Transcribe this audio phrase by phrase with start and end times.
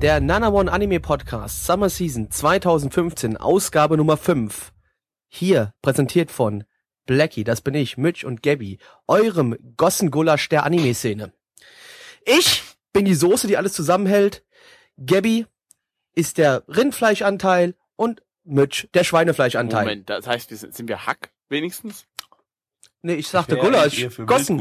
[0.00, 4.72] Der Nana One Anime Podcast Summer Season 2015, Ausgabe Nummer 5.
[5.26, 6.62] Hier präsentiert von
[7.04, 11.32] Blackie, das bin ich, Mitch und Gabby, eurem Gossengulasch der Anime-Szene.
[12.24, 14.44] Ich bin die Soße, die alles zusammenhält.
[15.04, 15.46] Gabby
[16.14, 19.82] ist der Rindfleischanteil und Mitch der Schweinefleischanteil.
[19.82, 22.06] Moment, das heißt, wir sind, sind wir Hack wenigstens?
[23.02, 24.06] Nee, ich sagte Gulasch.
[24.26, 24.58] Gossen.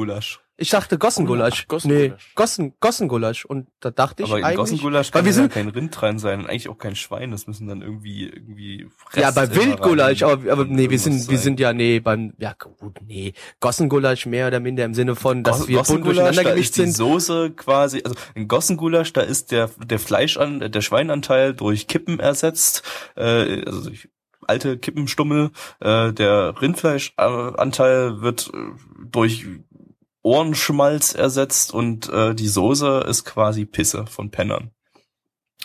[0.59, 1.65] Ich sagte Gossengulasch.
[1.65, 2.11] Ach, Gossengulasch.
[2.11, 3.45] Nee, Gossen, Gossengulasch.
[3.45, 6.01] Und da dachte ich Aber in eigentlich, Gossengulasch weil kann wir ja sind, kein Rind
[6.01, 7.29] rein sein und eigentlich auch kein Schwein.
[7.29, 11.43] Das müssen dann irgendwie, irgendwie ja, bei Wildgulasch, aber, aber nee, wir sind, wir sein.
[11.43, 15.59] sind ja, nee, beim, ja, gut, nee, Gossengulasch mehr oder minder im Sinne von, dass
[15.59, 16.95] Goss- wir bunt Gossengulasch, durcheinander da gemischt ist die sind.
[16.95, 22.81] Soße quasi, also in Gossengulasch, da ist der, der Fleischan, der Schweinanteil durch Kippen ersetzt,
[23.15, 24.09] äh, also durch
[24.49, 28.57] alte Kippenstummel, äh, der Rindfleischanteil wird äh,
[29.05, 29.45] durch
[30.27, 34.71] Ohrenschmalz ersetzt und äh, die Soße ist quasi Pisse von Pennern.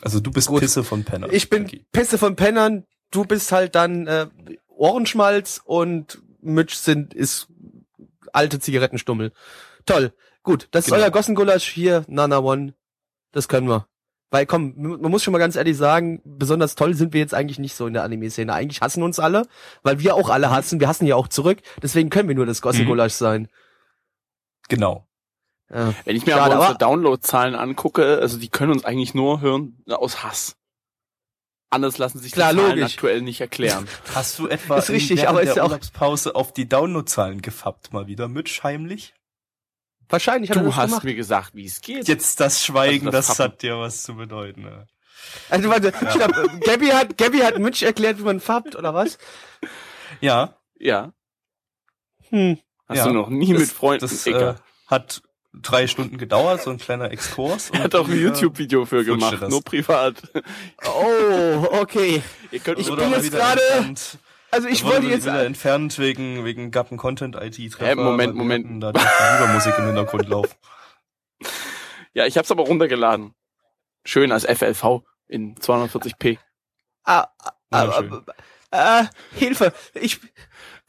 [0.03, 0.61] Also du bist Gut.
[0.61, 1.31] Pisse von Pennern.
[1.33, 1.85] Ich bin Jackie.
[1.91, 4.27] Pisse von Pennern, du bist halt dann äh,
[4.69, 7.49] Ohrenschmalz und Mitch sind ist
[8.33, 9.33] alte Zigarettenstummel.
[9.85, 10.13] Toll,
[10.45, 10.97] gut, das Genau.
[10.99, 12.75] ist euer Gossengulasch hier, Nana One.
[13.33, 13.87] Das können wir.
[14.31, 17.59] Weil komm, man muss schon mal ganz ehrlich sagen, besonders toll sind wir jetzt eigentlich
[17.59, 18.53] nicht so in der Anime-Szene.
[18.53, 19.47] Eigentlich hassen uns alle,
[19.83, 20.81] weil wir auch alle hassen.
[20.81, 21.59] Wir hassen ja auch zurück.
[21.83, 23.49] Deswegen können wir nur das Gossengulasch sein.
[24.69, 25.07] Genau.
[25.71, 25.95] Ja.
[26.05, 29.83] Wenn ich mir Schade, aber unsere Downloadzahlen angucke, also die können uns eigentlich nur hören
[29.89, 30.57] aus Hass.
[31.71, 32.95] Anders lassen sich Klar, die Zahlen logisch.
[32.95, 33.89] aktuell nicht erklären.
[34.15, 37.41] Hast du etwa Ist richtig, während aber ist der ja auch- Urlaubspause auf die Downloadzahlen
[37.41, 39.15] gefappt mal wieder, Mitch, heimlich?
[40.11, 41.05] Wahrscheinlich hat Du hast gemacht.
[41.05, 42.07] mir gesagt, wie es geht.
[42.07, 44.63] Jetzt das Schweigen, Also das das, hat dir was zu bedeuten.
[44.65, 44.87] Ne?
[45.49, 46.37] Also warte, stopp.
[46.37, 49.17] äh, Gabby hat Gabby hat Mitch erklärt, wie man fappt oder was?
[50.21, 51.15] Ja, Ja,
[52.29, 52.59] Hm.
[52.93, 53.13] Hast Ja.
[53.13, 54.01] du noch nie mit Freunden.
[54.01, 54.57] das äh, Egal.
[54.87, 55.23] hat
[55.55, 57.71] drei Stunden gedauert, so ein kleiner Exkurs.
[57.71, 59.51] er hat auch ein äh, YouTube-Video für gemacht, das.
[59.51, 60.15] nur privat.
[60.87, 62.23] Oh, okay.
[62.51, 64.19] Ihr könnt Ich bin jetzt gerade- Entfernt,
[64.51, 67.87] Also ich das wurde wollte jetzt wieder entfernt wegen, wegen Gappen Content IT Treffer.
[67.87, 68.83] Hä, Moment, Moment.
[68.83, 70.55] Da die Musik im Hintergrund laufen.
[72.15, 73.35] Ja, ich hab's aber runtergeladen.
[74.05, 76.37] Schön als FLV in 240p.
[77.05, 78.25] ah, ah, ah, Wunderschön.
[78.71, 79.05] ah, äh,
[79.39, 79.73] Hilfe.
[79.95, 80.21] Ich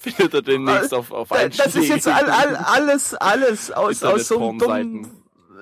[0.04, 4.28] Findet ihr demnächst auf, auf da- das ist jetzt all, all, alles alles aus aus
[4.28, 5.08] so einem dummen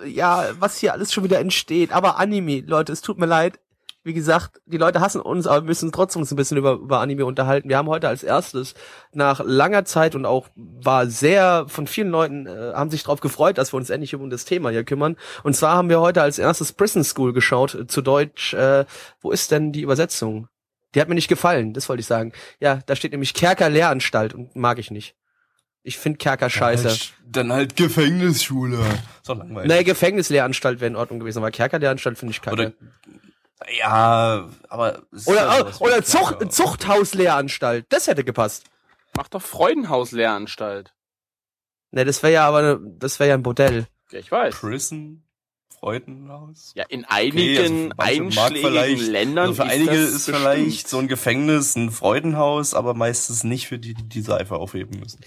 [0.06, 3.59] ja, was hier alles schon wieder entsteht, aber Anime, Leute, es tut mir leid.
[4.03, 7.02] Wie gesagt, die Leute hassen uns, aber wir müssen trotzdem uns ein bisschen über, über
[7.02, 7.69] Anime unterhalten.
[7.69, 8.74] Wir haben heute als erstes
[9.13, 13.59] nach langer Zeit und auch war sehr von vielen Leuten äh, haben sich darauf gefreut,
[13.59, 15.18] dass wir uns endlich um das Thema hier kümmern.
[15.44, 18.56] Und zwar haben wir heute als erstes Prison School geschaut, äh, zu Deutsch.
[18.56, 18.85] Äh,
[19.19, 20.47] wo ist denn die Übersetzung?
[20.94, 22.34] Die hat mir nicht gefallen, das wollte ich sagen.
[22.59, 25.16] Ja, da steht nämlich Kerker Lehranstalt und mag ich nicht.
[25.84, 26.90] Ich finde Kerker scheiße.
[26.90, 28.78] Halt, dann halt Gefängnisschule.
[29.25, 29.72] Doch langweilig.
[29.72, 32.53] Nee, Gefängnislehranstalt wäre in Ordnung gewesen, aber Kerkerlehranstalt finde ich kacke.
[32.53, 32.74] Oder,
[33.78, 35.02] ja, aber.
[35.25, 36.52] Oder, ja oder, oder Zucht.
[36.53, 38.66] Zuchthauslehranstalt, das hätte gepasst.
[39.16, 40.94] Mach doch Freudenhaus-Lehranstalt.
[41.91, 43.88] Ne, das wäre ja aber, ne- das wäre ja ein Bordell.
[44.12, 44.56] Ja, ich weiß.
[44.56, 45.23] Prison,
[45.81, 46.73] Freudenhaus.
[46.75, 50.37] Ja, in Okay, einigen also mag einschlägigen vielleicht- Ländern Also für einige das ist bestimmt.
[50.37, 54.99] vielleicht so ein Gefängnis ein Freudenhaus, aber meistens nicht für die, die die Seife aufheben
[54.99, 55.19] müssen.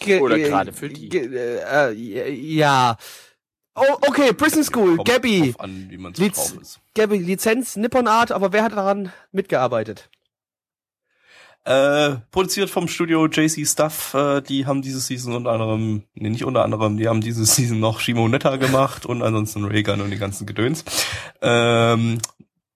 [0.00, 1.08] Ge- Oder äh, gerade für die.
[1.08, 2.96] ge- äh, äh, ja.
[3.74, 5.54] Oh, okay, Prison School, Kommt Gabby.
[5.58, 6.80] an, Liz- ist.
[6.94, 10.10] Gabby, Lizenz Nippon Art, aber wer hat daran mitgearbeitet?
[11.66, 16.44] Äh, produziert vom Studio JC Stuff, äh, die haben diese Season unter anderem, nee, nicht
[16.44, 20.46] unter anderem, die haben diese Season noch Shimonetta gemacht und ansonsten Reagan und die ganzen
[20.46, 20.84] Gedöns.
[21.40, 22.18] Ähm,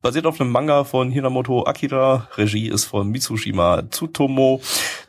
[0.01, 4.61] basiert auf einem Manga von Hiramoto Akira, Regie ist von Mitsushima Tsutomo,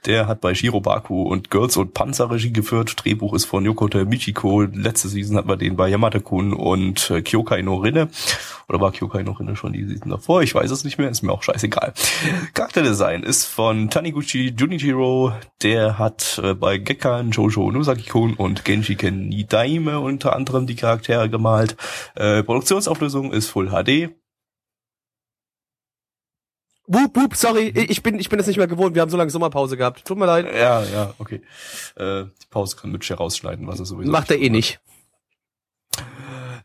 [0.06, 4.63] der hat bei Shirobaku und Girls und Panzer Regie geführt, Drehbuch ist von Yokote Michiko,
[4.63, 8.10] letzte Season hatten wir den bei Yamate-kun und äh, Kyokai no Rinne,
[8.68, 11.22] oder war Kyokai no Rinne schon die Season davor, ich weiß es nicht mehr, ist
[11.22, 11.94] mir auch scheißegal.
[12.56, 19.30] Charakterdesign ist von Taniguchi Junichiro, der hat äh, bei Gekkan, Jojo Nozaki-kun und Genji Ken
[19.30, 21.78] Nidaime unter anderem die Charaktere gemalt.
[22.16, 24.16] Äh, Produktionsauflösung ist Full HD,
[26.91, 28.95] Wup, wup, sorry, ich bin, ich bin das nicht mehr gewohnt.
[28.95, 30.03] Wir haben so lange Sommerpause gehabt.
[30.06, 30.47] Tut mir leid.
[30.51, 31.41] Ja, ja, okay.
[31.95, 34.80] Äh, die Pause kann Mitch herausschneiden, was er sowieso Macht er eh nicht.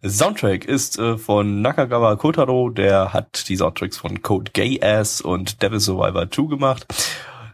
[0.03, 5.63] Soundtrack ist äh, von Nakagawa Kotaro, der hat die Soundtracks von Code Gay Ass und
[5.63, 6.87] Devil Survivor 2 gemacht.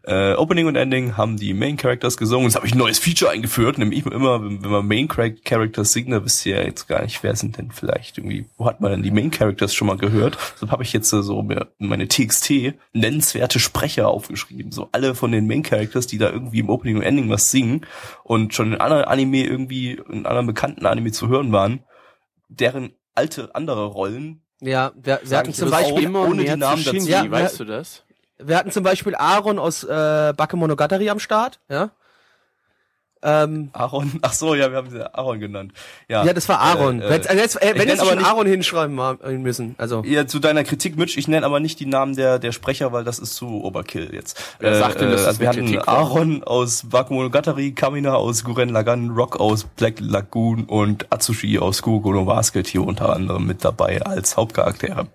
[0.05, 2.47] Äh, Opening und Ending haben die Main Characters gesungen.
[2.47, 6.11] Jetzt habe ich ein neues Feature eingeführt, nämlich immer, wenn, wenn man Main Characters singt,
[6.11, 8.93] da wisst ihr ja jetzt gar nicht, wer sind denn vielleicht irgendwie, wo hat man
[8.93, 10.39] denn die Main Characters schon mal gehört?
[10.55, 14.73] Deshalb habe ich jetzt äh, so mir meine TXT nennenswerte Sprecher aufgeschrieben.
[14.73, 17.87] So alle von den Main Characters, die da irgendwie im Opening und Ending was singen
[18.25, 21.81] und schon in anderen Anime irgendwie, in anderen bekannten Anime zu hören waren,
[22.49, 26.29] deren alte andere Rollen Ja, wir, wir hatten zum Beispiel, auch?
[26.29, 27.09] ohne die Namen dazu.
[27.09, 28.05] Ja, weißt du das?
[28.43, 31.91] Wir hatten zum Beispiel Aaron aus äh, Bakemonogatari am Start, ja.
[33.23, 35.73] Ähm, Aaron, ach so, ja, wir haben sie Aaron genannt.
[36.09, 37.03] Ja, ja, das war Aaron.
[37.03, 39.75] Äh, äh, also jetzt, äh, ich wenn jetzt aber schon nicht- Aaron hinschreiben ma- müssen,
[39.77, 40.03] also.
[40.07, 43.05] Ja, zu deiner Kritik, Mitch, ich nenne aber nicht die Namen der, der Sprecher, weil
[43.05, 44.43] das ist zu Overkill jetzt.
[44.59, 45.99] Wer sagt denn, dass das also wir hatten Kritik war?
[45.99, 52.15] Aaron aus Bakemonogatari, Kamina aus Guren Lagann, Rock aus Black Lagoon und Atsushi aus Kugo
[52.15, 55.09] no Basket hier unter anderem mit dabei als Hauptcharaktere.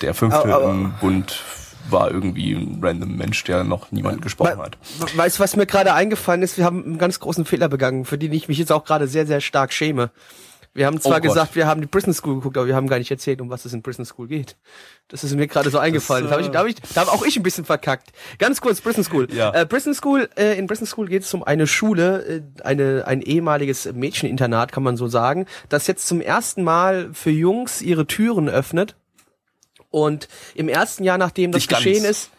[0.00, 1.42] Der fünfte Aber- aber- im Bund
[1.92, 4.78] war irgendwie ein random Mensch, der noch niemand gesprochen We- hat.
[5.16, 6.56] Weißt du, was mir gerade eingefallen ist?
[6.58, 9.26] Wir haben einen ganz großen Fehler begangen, für den ich mich jetzt auch gerade sehr,
[9.26, 10.10] sehr stark schäme.
[10.72, 13.00] Wir haben zwar Oh gesagt, wir haben die Prison School geguckt, aber wir haben gar
[13.00, 14.56] nicht erzählt, um was es in Prison School geht.
[15.08, 16.26] Das ist mir gerade so eingefallen.
[16.26, 18.12] da habe ich, äh, da hab ich, da hab auch ich ein bisschen verkackt.
[18.38, 19.26] Ganz kurz, Prison School.
[19.34, 19.50] Ja.
[19.50, 23.20] Äh, Prison School, äh, in Prison School geht es um eine Schule, äh, eine, ein
[23.20, 28.48] ehemaliges Mädcheninternat, kann man so sagen, das jetzt zum ersten Mal für Jungs ihre Türen
[28.48, 28.94] öffnet.
[29.90, 31.84] Und im ersten Jahr, nachdem das Nicht ganz.
[31.84, 32.30] geschehen ist,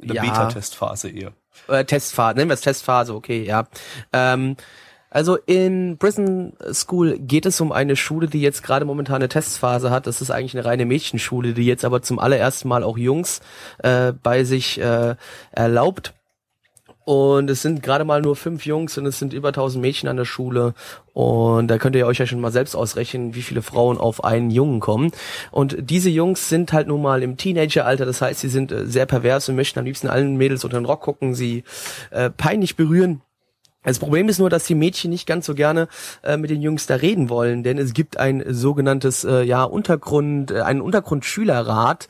[0.00, 0.22] In der Ja.
[0.22, 1.32] Beta-Testphase eher.
[1.66, 3.66] äh, Testphase, nennen wir es Testphase, okay, ja.
[4.12, 4.56] Ähm,
[5.10, 9.90] also in Prison School geht es um eine Schule, die jetzt gerade momentan eine Testphase
[9.90, 10.06] hat.
[10.06, 13.40] Das ist eigentlich eine reine Mädchenschule, die jetzt aber zum allerersten Mal auch Jungs
[13.82, 15.16] äh, bei sich äh,
[15.50, 16.12] erlaubt.
[17.08, 20.18] Und es sind gerade mal nur fünf Jungs und es sind über 1000 Mädchen an
[20.18, 20.74] der Schule.
[21.14, 24.50] Und da könnt ihr euch ja schon mal selbst ausrechnen, wie viele Frauen auf einen
[24.50, 25.12] Jungen kommen.
[25.50, 28.04] Und diese Jungs sind halt nun mal im Teenageralter.
[28.04, 30.84] Das heißt, sie sind äh, sehr pervers und möchten am liebsten allen Mädels unter den
[30.84, 31.64] Rock gucken, sie
[32.10, 33.22] äh, peinlich berühren.
[33.84, 35.86] Das Problem ist nur, dass die Mädchen nicht ganz so gerne
[36.24, 40.50] äh, mit den Jungs da reden wollen, denn es gibt ein sogenanntes äh, ja Untergrund,
[40.50, 42.08] äh, einen Untergrundschülerrat,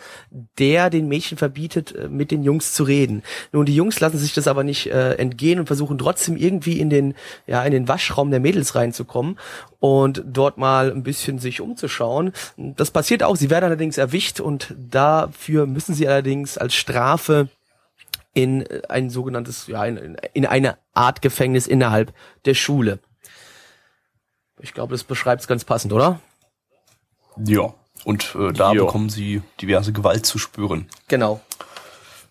[0.58, 3.22] der den Mädchen verbietet, äh, mit den Jungs zu reden.
[3.52, 6.88] Nun die Jungs lassen sich das aber nicht äh, entgehen und versuchen trotzdem irgendwie in
[6.88, 7.14] den
[7.46, 9.38] ja in den Waschraum der Mädels reinzukommen
[9.78, 12.32] und dort mal ein bisschen sich umzuschauen.
[12.56, 13.36] Das passiert auch.
[13.36, 17.48] Sie werden allerdings erwischt und dafür müssen sie allerdings als Strafe
[18.38, 22.14] in äh, ein sogenanntes, ja, in, in eine Art Gefängnis innerhalb
[22.44, 23.00] der Schule.
[24.60, 26.20] Ich glaube, das beschreibt es ganz passend, oder?
[27.36, 27.74] Ja.
[28.04, 28.86] Und äh, da Jo.
[28.86, 30.88] bekommen sie diverse Gewalt zu spüren.
[31.08, 31.40] Genau.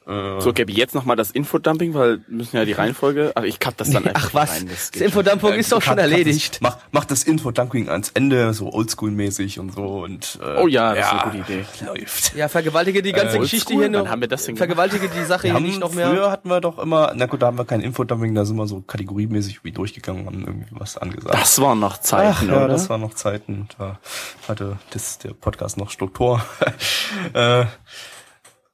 [0.07, 3.31] Äh, So, Gabi, jetzt nochmal das Infodumping, weil wir müssen ja die Reihenfolge.
[3.36, 4.68] Ach, ich cut das dann einfach Ach was, rein.
[4.69, 5.07] das, geht schon.
[5.07, 6.54] Infodumping ist doch schon Cut- cut erledigt.
[6.56, 9.83] Das, mach, mach das Info-Dunking ans Ende, so oldschool-mäßig und so.
[10.04, 11.65] Und, äh, Oh ja, das ist eine gute Idee.
[11.86, 12.36] Läuft.
[12.36, 14.01] Ja, vergewaltige die ganze Äh, Geschichte hier nur.
[14.04, 14.68] Wann haben wir das denn gemacht?
[14.69, 16.09] vergewaltige die Sache Wir hier haben, nicht noch mehr.
[16.09, 18.68] Früher hatten wir doch immer, na gut, da haben wir kein Infodumping, da sind wir
[18.68, 21.33] so kategoriemäßig wie durchgegangen und haben irgendwie was angesagt.
[21.33, 22.68] Das waren noch Ach, Zeiten, ja, oder?
[22.69, 24.00] das waren noch Zeiten, da
[24.48, 26.42] hatte das, der Podcast noch Struktur.
[27.33, 27.65] äh,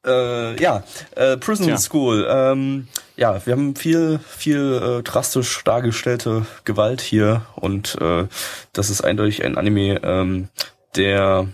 [0.06, 0.84] äh, ja,
[1.16, 1.78] äh, Prison Tja.
[1.78, 2.28] School.
[2.30, 8.28] Ähm, ja, wir haben viel, viel äh, drastisch dargestellte Gewalt hier und äh,
[8.74, 10.50] das ist eindeutig ein Anime, ähm,
[10.96, 11.48] der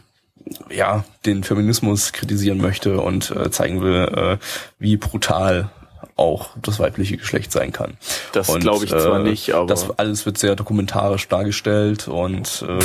[0.69, 4.38] ja den Feminismus kritisieren möchte und äh, zeigen will, äh,
[4.80, 5.70] wie brutal
[6.15, 7.98] auch das weibliche Geschlecht sein kann.
[8.34, 12.79] Das glaube ich zwar äh, nicht, aber das alles wird sehr dokumentarisch dargestellt und äh,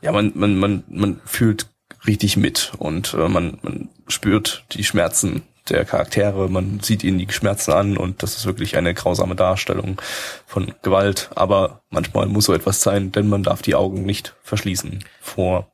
[0.00, 1.66] ja, man, man, man, man fühlt
[2.08, 7.30] richtig mit und äh, man, man spürt die Schmerzen der Charaktere, man sieht ihnen die
[7.30, 10.00] Schmerzen an und das ist wirklich eine grausame Darstellung
[10.46, 11.30] von Gewalt.
[11.34, 15.70] Aber manchmal muss so etwas sein, denn man darf die Augen nicht verschließen vor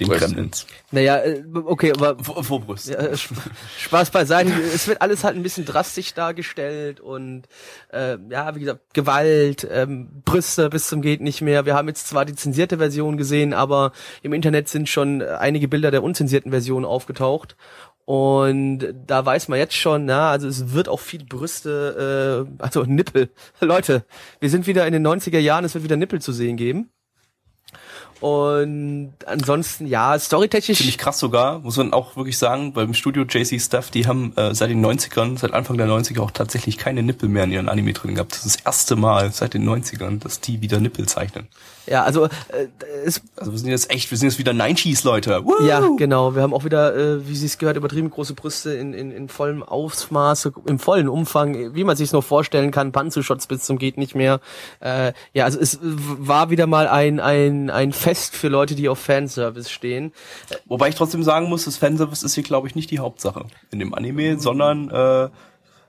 [0.00, 0.08] den?
[0.08, 0.66] Gremlins.
[0.90, 2.88] Naja, äh, okay, aber Vor, vor Brust.
[2.88, 3.38] Ja, äh, Sp-
[3.78, 4.52] Spaß beiseite.
[4.74, 7.44] es wird alles halt ein bisschen drastisch dargestellt und
[7.92, 11.66] äh, ja, wie gesagt, Gewalt, ähm, Brüste bis zum geht nicht mehr.
[11.66, 15.90] Wir haben jetzt zwar die zensierte Version gesehen, aber im Internet sind schon einige Bilder
[15.90, 17.56] der unzensierten Version aufgetaucht.
[18.04, 22.84] Und da weiß man jetzt schon, na, also es wird auch viel Brüste, äh, also
[22.84, 23.30] Nippel.
[23.60, 24.04] Leute,
[24.38, 26.90] wir sind wieder in den 90er Jahren, es wird wieder Nippel zu sehen geben.
[28.20, 30.78] Und ansonsten, ja, storytechnisch.
[30.78, 34.54] Ziemlich krass sogar, muss man auch wirklich sagen, beim Studio JC Stuff, die haben äh,
[34.54, 37.92] seit den 90ern, seit Anfang der 90er auch tatsächlich keine Nippel mehr in ihren Anime
[37.92, 38.32] drin gehabt.
[38.32, 41.46] Das ist das erste Mal seit den 90ern, dass die wieder Nippel zeichnen.
[41.86, 42.66] Ja, also äh,
[43.04, 45.44] es, Also wir sind jetzt echt, wir sind jetzt wieder 90s Leute.
[45.44, 45.64] Woo!
[45.66, 46.34] ja, genau.
[46.34, 49.28] Wir haben auch wieder, äh, wie sie es gehört, übertrieben große Brüste in, in, in
[49.28, 53.98] vollem Ausmaße, im vollen Umfang, wie man sich nur vorstellen kann, Panzershots bis zum geht
[53.98, 54.40] nicht mehr.
[54.80, 59.00] Äh, ja, also es war wieder mal ein ein ein Fest für Leute, die auf
[59.00, 60.12] Fanservice stehen.
[60.66, 63.80] Wobei ich trotzdem sagen muss, das Fanservice ist hier, glaube ich, nicht die Hauptsache in
[63.80, 65.28] dem Anime, sondern äh,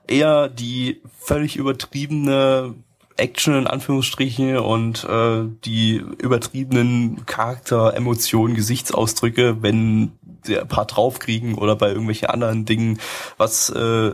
[0.08, 2.74] eher die völlig übertriebene
[3.16, 10.10] Action in Anführungsstrichen und äh, die übertriebenen Charakter, Emotionen, Gesichtsausdrücke, wenn
[10.42, 12.98] sie ein paar draufkriegen oder bei irgendwelchen anderen Dingen,
[13.36, 14.10] was äh,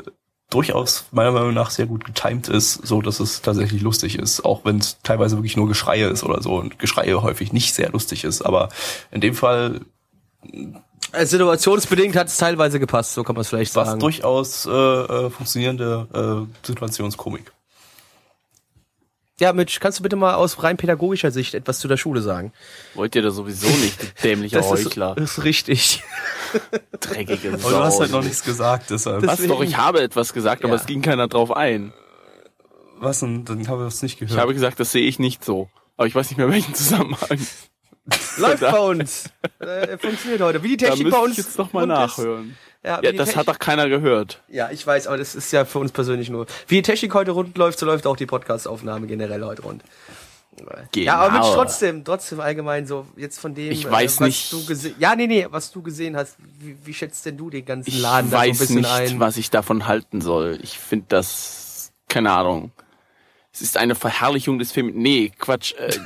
[0.51, 4.65] durchaus meiner Meinung nach sehr gut getimed ist, so dass es tatsächlich lustig ist, auch
[4.65, 8.25] wenn es teilweise wirklich nur Geschreie ist oder so und Geschreie häufig nicht sehr lustig
[8.25, 8.69] ist, aber
[9.11, 9.81] in dem Fall
[11.13, 14.01] Äh, Situationsbedingt hat es teilweise gepasst, so kann man es vielleicht sagen.
[14.01, 17.53] durchaus äh, äh, funktionierende äh, Situationskomik.
[19.41, 22.53] Ja, Mitch, kannst du bitte mal aus rein pädagogischer Sicht etwas zu der Schule sagen?
[22.95, 25.17] Wollt ihr da sowieso nicht, dämlicher Das ist, Heuchler.
[25.19, 26.03] ist richtig.
[27.01, 28.01] Dreckige Aber du hast Sau.
[28.03, 29.23] halt noch nichts gesagt, deshalb.
[29.23, 30.81] Das- Was doch, ich habe etwas gesagt, aber Ja.
[30.81, 31.93] es ging keiner drauf ein.
[33.01, 33.45] Was denn?
[33.45, 34.41] Dann habe ich das nicht Ich gehört.
[34.41, 35.69] habe gesagt, das sehe ich nicht so.
[35.97, 37.45] Aber ich weiß nicht mehr welchen Zusammenhang.
[38.39, 39.31] Läuft bei uns.
[39.59, 40.63] Äh, funktioniert heute.
[40.63, 41.37] Wie die Technik bei ich uns.
[41.39, 42.25] jetzt noch mal rund ist.
[42.85, 44.43] Ja, Ja, das hat doch keiner gehört.
[44.49, 46.47] Ja, ich weiß, aber das ist ja für uns persönlich nur.
[46.69, 49.83] Wie die Technik heute rund läuft, so läuft auch die Podcast-Aufnahme generell heute rund.
[50.95, 51.55] Ja, aber Mitch, Genau.
[51.55, 54.53] trotzdem, trotzdem allgemein so, jetzt von dem, Ich weiß äh, was nicht.
[54.53, 57.65] du gesehen, ja, nee, nee, was du gesehen hast, wie, wie schätzt denn du den
[57.65, 59.19] ganzen Ich Laden da so ein weiß bisschen nicht, ein?
[59.21, 60.59] was ich davon halten soll.
[60.63, 62.71] Ich finde das, keine Ahnung.
[63.53, 64.93] Es ist eine Verherrlichung des Films.
[64.95, 65.75] Nee, Quatsch.
[65.75, 65.99] Äh,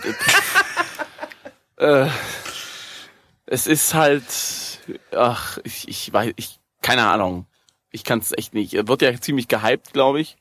[2.04, 2.08] äh,
[3.46, 4.24] es ist halt,
[5.14, 7.46] ach, ich, ich weiß, ich, keine Ahnung.
[7.90, 8.74] Ich kann es echt nicht.
[8.74, 10.36] Er wird ja ziemlich gehypt, glaube ich.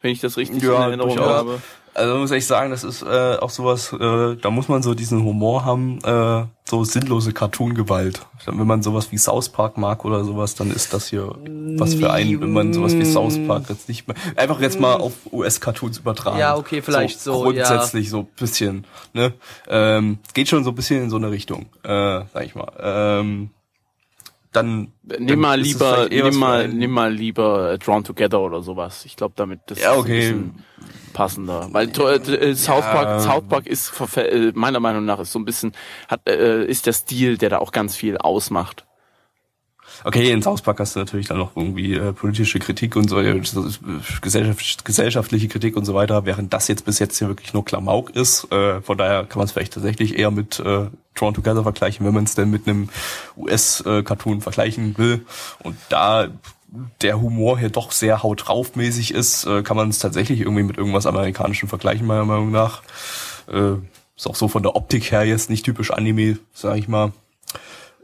[0.00, 1.32] Wenn ich das richtig Ja, in Erinnerung durchaus.
[1.32, 1.62] habe.
[1.92, 5.24] Also muss ich sagen, das ist äh, auch sowas, äh, da muss man so diesen
[5.24, 8.24] Humor haben, äh, so sinnlose Cartoon-Gewalt.
[8.46, 11.34] Wenn man sowas wie South Park mag oder sowas, dann ist das hier
[11.76, 14.94] was für einen, wenn man sowas wie South Park jetzt nicht mehr, einfach jetzt mal
[14.94, 16.38] auf US-Cartoons übertragen.
[16.38, 19.32] Ja, okay, vielleicht so, Grundsätzlich so ein bisschen, ne?
[19.68, 22.70] Ähm, geht schon so ein bisschen in so eine Richtung, äh, sag ich mal.
[22.80, 23.50] Ähm,
[24.52, 29.04] dann Nimm mal ist lieber, nimm mal, nimm mal lieber Drawn Together oder sowas.
[29.04, 30.12] Ich glaube, damit das Ja, ist okay.
[30.12, 30.16] ein
[30.52, 30.64] bisschen
[31.12, 31.68] passender.
[31.72, 32.16] Weil äh,
[32.50, 33.20] äh, South Park, Ja.
[33.20, 35.72] South Park ist äh, meiner Meinung nach ist so ein bisschen
[36.08, 38.86] hat äh, ist der Stil, der da auch ganz viel ausmacht.
[40.04, 43.20] Okay, in South Park hast du natürlich dann noch irgendwie äh, politische Kritik und so,
[43.20, 43.40] äh,
[44.20, 48.10] gesellschaft, gesellschaftliche Kritik und so weiter, während das jetzt bis jetzt hier wirklich nur Klamauk
[48.10, 48.50] ist.
[48.52, 52.14] Äh, von daher kann man es vielleicht tatsächlich eher mit äh, Drawn Together vergleichen, wenn
[52.14, 52.88] man es denn mit einem
[53.36, 55.26] US-Cartoon vergleichen will.
[55.62, 56.28] Und da
[57.02, 60.62] der Humor hier doch sehr haut drauf mäßig ist, äh, kann man es tatsächlich irgendwie
[60.62, 62.82] mit irgendwas Amerikanischem vergleichen, meiner Meinung nach.
[63.48, 63.74] Äh,
[64.16, 67.12] ist auch so von der Optik her jetzt nicht typisch Anime, sag ich mal.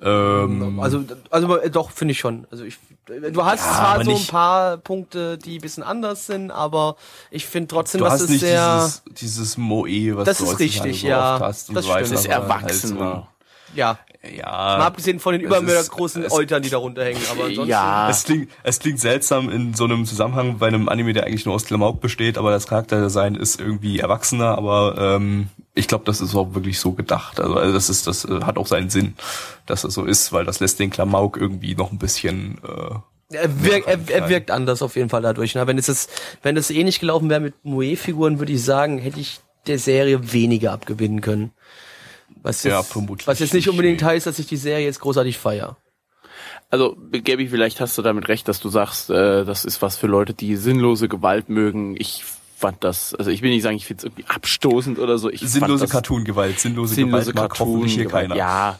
[0.07, 2.47] Ähm, Also, also äh, doch, finde ich schon.
[2.51, 6.51] Also ich, du hast Ja, zwar so ein paar Punkte, die ein bisschen anders sind,
[6.51, 6.97] aber
[7.31, 10.45] ich finde trotzdem, Du dass hast es nicht sehr, dieses, dieses Moe, was Das du
[10.45, 11.35] ist richtig, so ja.
[11.35, 12.05] oft hast und Das so weiter.
[12.07, 12.19] stimmt.
[12.21, 13.29] Es ist aber halt erwachsener.
[13.75, 13.99] Ja,
[14.37, 14.45] ja.
[14.47, 17.71] mal abgesehen von den es übermäßig ist- großen es- Eutern, die darunter hängen, aber ansonsten,
[17.71, 18.09] ja.
[18.09, 21.55] Es klingt, es klingt seltsam in so einem Zusammenhang bei einem Anime, der eigentlich nur
[21.55, 26.35] aus Klamauk besteht, aber das Charakterdesign ist irgendwie erwachsener, aber ähm, ich glaube, das ist
[26.35, 27.39] auch wirklich so gedacht.
[27.41, 29.15] Also, also das ist, das äh, hat auch seinen Sinn,
[29.67, 33.63] dass es so ist, weil das lässt den Klamauk irgendwie noch ein bisschen äh, Er,
[33.65, 35.55] wirkt, er, er wirkt anders auf jeden Fall dadurch.
[35.55, 35.67] Ne?
[35.67, 36.11] Wenn es jetzt,
[36.43, 40.73] wenn es ähnlich gelaufen wäre mit Moe-Figuren, würde ich sagen, hätte ich der Serie weniger
[40.73, 41.51] abgewinnen können.
[42.43, 44.07] Was jetzt, Ja, vermutlich was jetzt nicht unbedingt nee.
[44.07, 45.77] heißt, dass ich die Serie jetzt großartig feier.
[46.71, 50.09] Also, Gabby, vielleicht hast du damit recht, dass du sagst, äh, das ist was für
[50.09, 51.95] Leute, die sinnlose Gewalt mögen.
[51.99, 52.25] Ich
[52.57, 55.31] fand das, also ich will nicht sagen, ich finde es irgendwie abstoßend oder so.
[55.31, 56.59] Ich sinnlose Cartoon-Gewalt.
[56.59, 58.31] Sinnlose, sinnlose Gewalt mag hoffentlich hier Cartoon.
[58.31, 58.37] keiner.
[58.37, 58.79] Ja,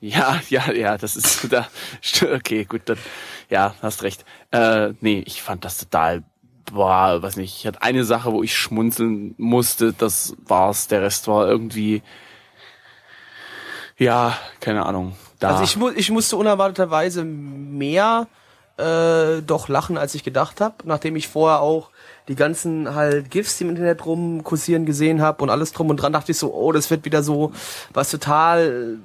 [0.00, 1.68] ja, ja, ja, das ist da.
[2.34, 2.98] Okay, gut, dann,
[3.50, 4.24] ja, hast recht.
[4.50, 6.24] Äh, nee, ich fand das total,
[6.72, 7.56] boah, weiß nicht.
[7.58, 9.92] Ich hatte eine Sache, wo ich schmunzeln musste.
[9.92, 10.88] Das war's.
[10.88, 12.02] Der Rest war irgendwie,
[14.02, 15.14] ja, keine Ahnung.
[15.38, 15.50] Da.
[15.50, 18.26] Also ich, mu ich musste unerwarteterweise mehr
[18.76, 21.90] äh, doch lachen, als ich gedacht habe, nachdem ich vorher auch
[22.28, 25.96] die ganzen halt GIFs, die im Internet rum kursieren gesehen habe und alles drum und
[25.96, 27.52] dran, dachte ich so, oh, das wird wieder so
[27.92, 28.98] was total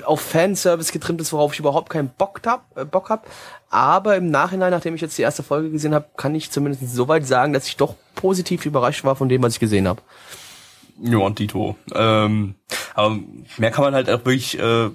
[0.00, 3.26] äh, auf Fanservice getrimmt ist, worauf ich überhaupt keinen Bock hab, äh, Bock hab.
[3.68, 7.26] Aber im Nachhinein, nachdem ich jetzt die erste Folge gesehen habe, kann ich zumindest soweit
[7.26, 10.02] sagen, dass ich doch positiv überrascht war von dem, was ich gesehen habe.
[11.02, 11.76] Ja, und Dito.
[11.94, 12.54] Ähm,
[12.94, 13.18] Aber
[13.56, 14.90] mehr kann man halt auch wirklich äh,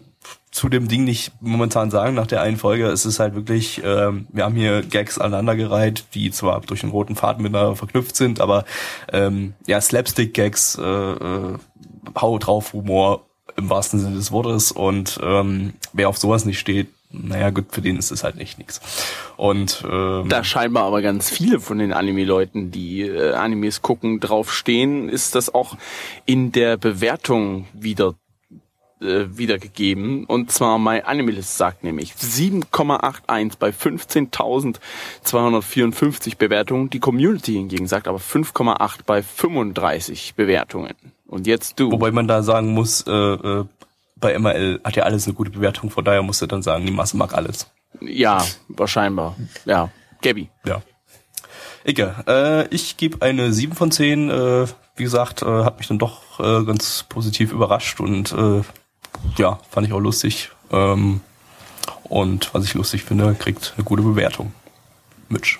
[0.51, 2.87] zu dem Ding nicht momentan sagen nach der einen Folge.
[2.87, 7.15] Es ist halt wirklich, ähm, wir haben hier Gags aneinandergereiht, die zwar durch einen roten
[7.15, 8.63] Faden miteinander verknüpft sind, aber
[9.11, 11.57] ähm, ja, Slapstick-Gags, äh, äh,
[12.19, 13.25] Hau drauf Humor
[13.57, 16.87] im wahrsten Sinne des Wortes und ähm, wer auf sowas nicht steht,
[17.23, 18.81] naja gut, für den ist es halt nicht nix.
[19.37, 24.53] Und ähm, Da scheinbar aber ganz viele von den Anime-Leuten, die äh, Animes gucken, drauf
[24.53, 25.77] stehen, ist das auch
[26.25, 28.15] in der Bewertung wieder
[29.01, 30.25] äh, wiedergegeben.
[30.25, 36.89] Und zwar My Animalist sagt nämlich 7,81 bei 15.254 Bewertungen.
[36.89, 40.93] Die Community hingegen sagt aber 5,8 bei 35 Bewertungen.
[41.27, 41.91] Und jetzt du.
[41.91, 43.65] wobei man da sagen muss, äh, äh,
[44.25, 46.91] bei MRL hat ja alles eine gute Bewertung, von daher musst du dann sagen, die
[46.91, 47.67] Masse mag alles.
[48.01, 49.33] ja, wahrscheinlich.
[49.65, 49.91] Ja.
[50.23, 50.49] Gabby.
[50.65, 50.81] Ja.
[51.85, 54.29] Icke, äh, ich gebe eine 7 von 10.
[54.31, 58.63] Äh, wie gesagt, äh, hat mich dann doch äh, ganz positiv überrascht und äh,
[59.37, 60.49] ja, fand ich auch lustig.
[60.71, 61.21] Ähm,
[62.05, 64.53] und was ich lustig finde, kriegt eine gute Bewertung.
[65.29, 65.59] Mitch.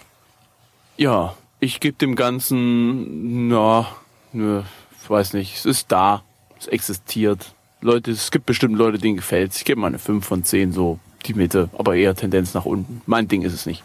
[0.98, 3.88] Ja, ich gebe dem Ganzen, na,
[4.34, 4.64] nö,
[5.04, 6.24] ich weiß nicht, es ist da,
[6.58, 7.54] es existiert.
[7.82, 9.58] Leute, es gibt bestimmt Leute, denen gefällt's.
[9.58, 13.02] Ich gebe mal eine 5 von 10, so die Mitte, aber eher Tendenz nach unten.
[13.06, 13.84] Mein Ding ist es nicht.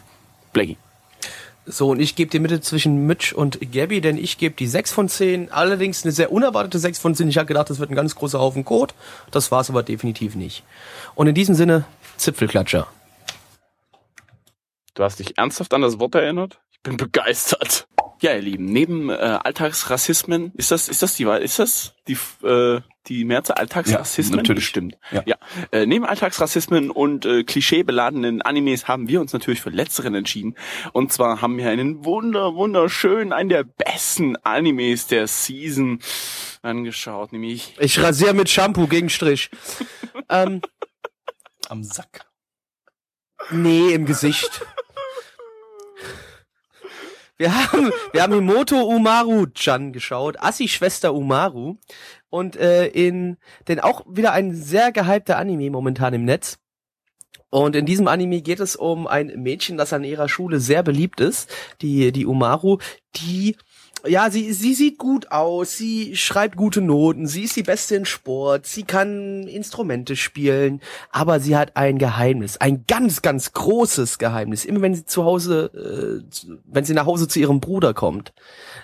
[0.53, 0.77] Blackie.
[1.65, 4.91] So, und ich gebe die Mitte zwischen Mitch und Gabby, denn ich gebe die 6
[4.91, 5.51] von 10.
[5.51, 7.29] Allerdings eine sehr unerwartete 6 von 10.
[7.29, 8.93] Ich habe gedacht, das wird ein ganz großer Haufen Code.
[9.29, 10.63] Das war es aber definitiv nicht.
[11.13, 11.85] Und in diesem Sinne,
[12.17, 12.87] Zipfelklatscher.
[14.95, 16.59] Du hast dich ernsthaft an das Wort erinnert?
[16.83, 17.87] Bin begeistert.
[18.21, 22.81] Ja, ihr Lieben, neben äh, Alltagsrassismen, ist das, ist das die, ist das die, äh,
[23.07, 24.33] die Mehrzahl Alltagsrassismen?
[24.33, 24.65] Ja, natürlich.
[24.65, 24.97] Bestimmt.
[25.11, 25.23] Ja.
[25.25, 25.35] ja.
[25.71, 30.55] Äh, neben Alltagsrassismen und äh, klischeebeladenen Animes haben wir uns natürlich für letzteren entschieden.
[30.93, 35.99] Und zwar haben wir einen wunder, wunderschönen, einen der besten Animes der Season
[36.61, 39.49] angeschaut, nämlich Ich rasiere mit Shampoo gegen Strich.
[40.29, 40.61] ähm,
[41.69, 42.27] Am Sack.
[43.49, 44.61] nee, im Gesicht.
[47.41, 51.77] Wir haben, wir haben Himoto Umaru-chan geschaut, Assi-Schwester Umaru.
[52.29, 56.59] Und äh, in den auch wieder ein sehr gehypter Anime momentan im Netz.
[57.49, 61.19] Und in diesem Anime geht es um ein Mädchen, das an ihrer Schule sehr beliebt
[61.19, 61.49] ist,
[61.81, 62.77] die, die Umaru,
[63.15, 63.57] die
[64.05, 68.05] ja, sie, sie sieht gut aus, sie schreibt gute Noten, sie ist die Beste in
[68.05, 70.81] Sport, sie kann Instrumente spielen,
[71.11, 74.65] aber sie hat ein Geheimnis, ein ganz, ganz großes Geheimnis.
[74.65, 78.33] Immer wenn sie zu Hause, äh, wenn sie nach Hause zu ihrem Bruder kommt,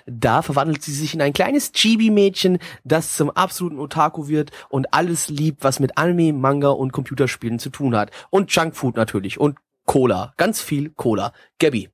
[0.05, 5.29] da verwandelt sie sich in ein kleines Chibi-Mädchen, das zum absoluten Otaku wird und alles
[5.29, 8.11] liebt, was mit Anime, Manga und Computerspielen zu tun hat.
[8.29, 11.33] Und Junkfood natürlich und Cola, ganz viel Cola.
[11.59, 11.89] Gabby.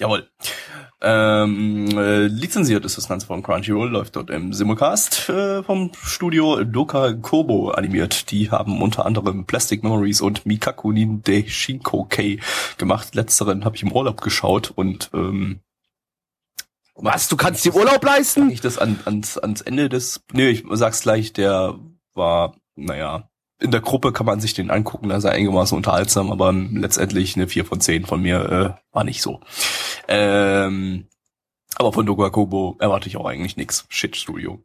[0.00, 0.26] Jawohl.
[1.02, 6.64] Ähm, äh, lizenziert ist das Ganze von Crunchyroll, läuft dort im Simulcast äh, vom Studio
[6.64, 8.30] Doka Kobo animiert.
[8.30, 12.38] Die haben unter anderem Plastic Memories und Mikaku de Shinkokei
[12.78, 13.14] gemacht.
[13.14, 15.60] Letzteren habe ich im Urlaub geschaut und ähm,
[16.94, 18.44] Was, du kannst dir Urlaub leisten?
[18.44, 20.24] Sag ich das an, ans, ans Ende des.
[20.32, 21.78] Nee, ich sag's gleich, der
[22.14, 23.29] war, naja,
[23.60, 27.36] in der Gruppe kann man sich den angucken, da ist er einigermaßen unterhaltsam, aber letztendlich
[27.36, 29.40] eine 4 von 10 von mir äh, war nicht so.
[30.08, 31.06] Ähm,
[31.76, 33.86] aber von Doga Kobo erwarte ich auch eigentlich nix.
[33.88, 34.62] Shit Studio.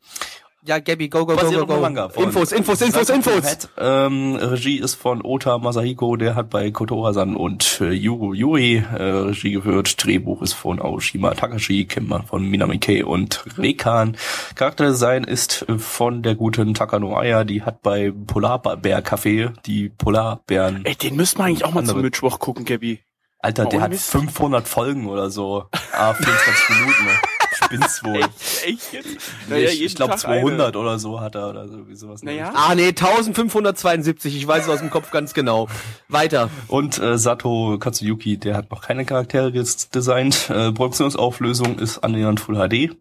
[0.68, 1.78] Ja, Gabby, go, go, go, go, go.
[1.80, 3.70] Manga von Infos, Infos, Infos, Infos.
[3.78, 9.04] Ähm, Regie ist von Ota Masahiko, der hat bei Kotorasan und äh, Yuru Yuri äh,
[9.04, 10.04] Regie geführt.
[10.04, 14.18] Drehbuch ist von Aoshima Takashi, kennt man von Minami Kei und Rekan.
[14.56, 20.84] Charakterdesign ist äh, von der guten Takano Aya, die hat bei Polarbär Café die Polarbären.
[20.86, 23.02] Ey, den müssen wir eigentlich auch mal zum Andere- Mittwoch gucken, Gabby.
[23.38, 24.10] Alter, der ohne hat Mist.
[24.10, 25.66] 500 Folgen oder so.
[25.92, 27.20] Ah, 24 Minuten.
[27.66, 28.22] Spinn's wohl.
[28.66, 29.18] Echt jetzt?
[29.50, 32.24] ich ich glaube 200 oder so hat er oder so wie sowas.
[32.24, 32.52] Naja.
[32.56, 34.36] Ah, nee, 1572.
[34.36, 35.68] Ich weiß es aus dem Kopf ganz genau.
[36.08, 36.50] Weiter.
[36.68, 40.50] Und äh, Sato Katsuyuki, der hat noch keine Charaktere jetzt designt.
[40.50, 42.96] Äh, Produktionsauflösung ist annähernd Full HD.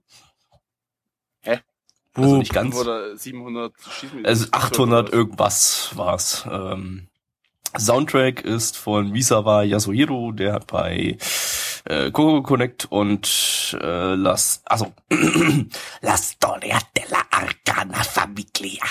[1.42, 1.61] Hä?
[2.14, 2.77] Also nicht ganz.
[2.77, 6.46] Oder 700 schießen wir- Also 800 irgendwas war's.
[6.50, 7.09] Ähm,
[7.77, 11.18] Soundtrack ist von Misawa Yasuhiro, der hat bei
[11.85, 14.92] äh, Coco Connect und äh, Las, also
[16.03, 18.85] La Storia della Arcana Famiglia.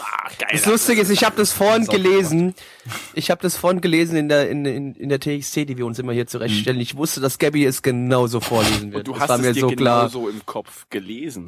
[0.00, 0.48] Ah, geil.
[0.52, 2.54] Das Lustige ist, ich habe das vorhin gelesen.
[3.14, 5.98] Ich habe das vorhin gelesen in der in, in, in der TXT, die wir uns
[6.00, 6.80] immer hier zurechtstellen.
[6.80, 9.06] Ich wusste, dass Gabby es genauso vorlesen wird.
[9.06, 10.08] Und du das hast war es mir dir so klar.
[10.08, 11.46] genauso im Kopf gelesen.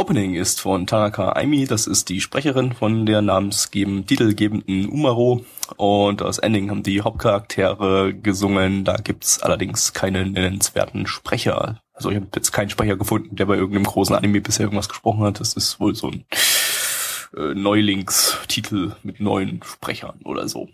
[0.00, 5.44] Opening ist von Tanaka Aimi, das ist die Sprecherin von der namensgebenden, titelgebenden Umaro.
[5.76, 8.86] Und das Ending haben die Hauptcharaktere gesungen.
[8.86, 11.82] Da gibt's allerdings keine nennenswerten Sprecher.
[11.92, 15.22] Also ich habe jetzt keinen Sprecher gefunden, der bei irgendeinem großen Anime bisher irgendwas gesprochen
[15.22, 15.38] hat.
[15.38, 16.24] Das ist wohl so ein
[17.36, 20.70] äh, Neulingstitel mit neuen Sprechern oder so.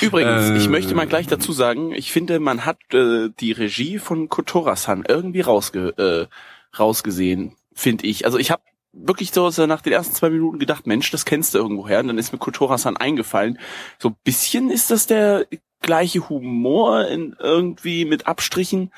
[0.00, 3.98] Übrigens, Äh, ich möchte mal gleich dazu sagen, ich finde, man hat äh, die Regie
[3.98, 8.24] von Kotora-san irgendwie rausge äh, rausgesehen, finde ich.
[8.24, 8.62] Also ich habe
[8.92, 12.00] wirklich so so nach den ersten zwei Minuten gedacht, Mensch, das kennst du irgendwoher.
[12.00, 13.58] Und dann ist mir Kotora-san eingefallen.
[13.98, 15.46] So ein bisschen ist das der
[15.82, 18.90] gleiche Humor in irgendwie mit Abstrichen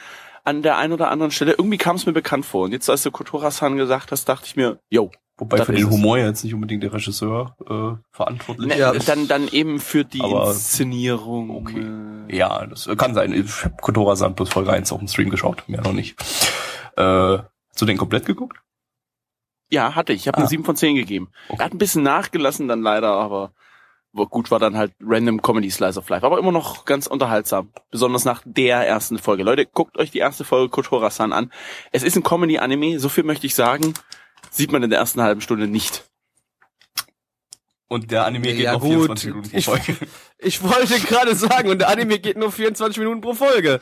[0.44, 1.52] an der einen oder anderen Stelle.
[1.52, 2.62] Irgendwie kam es mir bekannt vor.
[2.64, 5.10] Und jetzt, als du Kotora-san gesagt hast, dachte ich mir, yo,
[5.40, 5.88] Wobei für den.
[5.88, 8.92] Humor jetzt nicht unbedingt der Regisseur äh, verantwortlich ne, Ja.
[8.92, 11.50] dann dann eben für die Aber- Inszenierung.
[11.50, 11.86] Okay.
[12.28, 13.32] äh, Ja, das kann sein.
[13.32, 16.20] Ich habe Kotora Sand plus Folge 1 auf dem Stream geschaut, mehr noch nicht.
[16.96, 18.58] Äh, hast du den komplett geguckt?
[19.70, 20.22] Ja, hatte ich.
[20.22, 20.40] Ich habe Ah.
[20.40, 21.30] eine 7 von 10 gegeben.
[21.48, 21.58] Okay.
[21.60, 23.52] Er hat ein bisschen nachgelassen dann leider, aber
[24.30, 26.26] gut war dann halt Random Comedy Slice of Life.
[26.26, 27.70] Aber immer noch ganz unterhaltsam.
[27.90, 29.44] Besonders nach der ersten Folge.
[29.44, 31.52] Leute, guckt euch die erste Folge Kotora-san an.
[31.92, 33.94] Es ist ein Comedy-Anime, so viel möchte ich sagen.
[34.50, 36.04] Sieht man in der ersten halben Stunde nicht.
[37.86, 38.90] Und der Anime geht Ja, noch gut.
[38.90, 39.96] 24 Minuten pro Ich- Folge.
[40.40, 43.80] Ich wollte gerade sagen, und der Anime geht nur 24 Minuten pro Folge.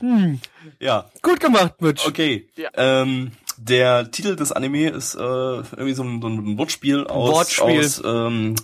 [0.00, 0.40] Hm,
[0.80, 2.06] ja, gut gemacht, Mitch.
[2.08, 2.48] okay.
[2.56, 2.70] Ja.
[2.74, 7.80] Ähm, der Titel des Anime ist äh, irgendwie so ein, so ein Wortspiel aus, Wortspiel.
[7.80, 8.54] aus ähm,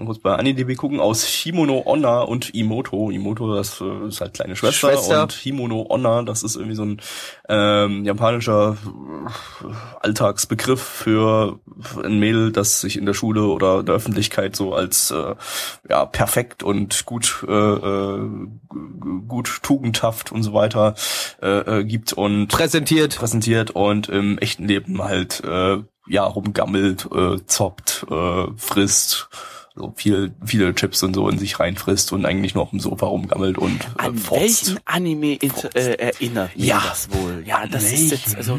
[0.00, 3.10] mal kurz bei AniDB gucken, aus Himono Onna und Imoto.
[3.10, 5.22] Imoto, das äh, ist halt kleine Schwester, Schwester.
[5.22, 7.00] und Himono Onna, das ist irgendwie so ein
[7.48, 9.66] ähm, japanischer äh,
[10.00, 11.60] Alltagsbegriff für
[12.02, 15.34] ein Mädel, das sich in der Schule oder der Öffentlichkeit so als äh,
[15.88, 18.28] ja perfekt und gut äh, äh,
[19.28, 20.94] gut tugendhaft und so weiter
[21.40, 23.16] äh, gibt und Präsentiert.
[23.16, 25.78] präsentiert und im echten Leben halt äh,
[26.10, 29.28] ja rumgammelt, äh, zockt, äh, frisst,
[29.80, 33.06] so viel viele Chips und so in sich reinfrisst und eigentlich nur auf dem Sofa
[33.06, 34.40] rumgammelt und äh, An fotzt.
[34.40, 35.38] welchen Anime
[35.74, 36.82] äh, erinnert mich Ja.
[36.88, 37.42] das wohl?
[37.46, 38.58] Ja, das An ist jetzt, also,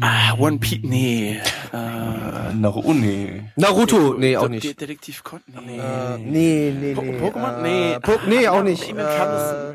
[0.00, 1.38] ah, One Piece, nee,
[1.72, 3.42] äh, Äh, Na, oh nee.
[3.56, 4.80] Naruto, nee, auch nicht.
[4.80, 5.78] Detektiv Con, nee.
[5.78, 7.18] Äh, nee, nee, Po- nee.
[7.18, 7.58] Pokémon?
[7.58, 7.98] Äh, Nee.
[8.00, 8.94] Po nee, auch nicht.
[8.94, 9.72] Nee, Äh,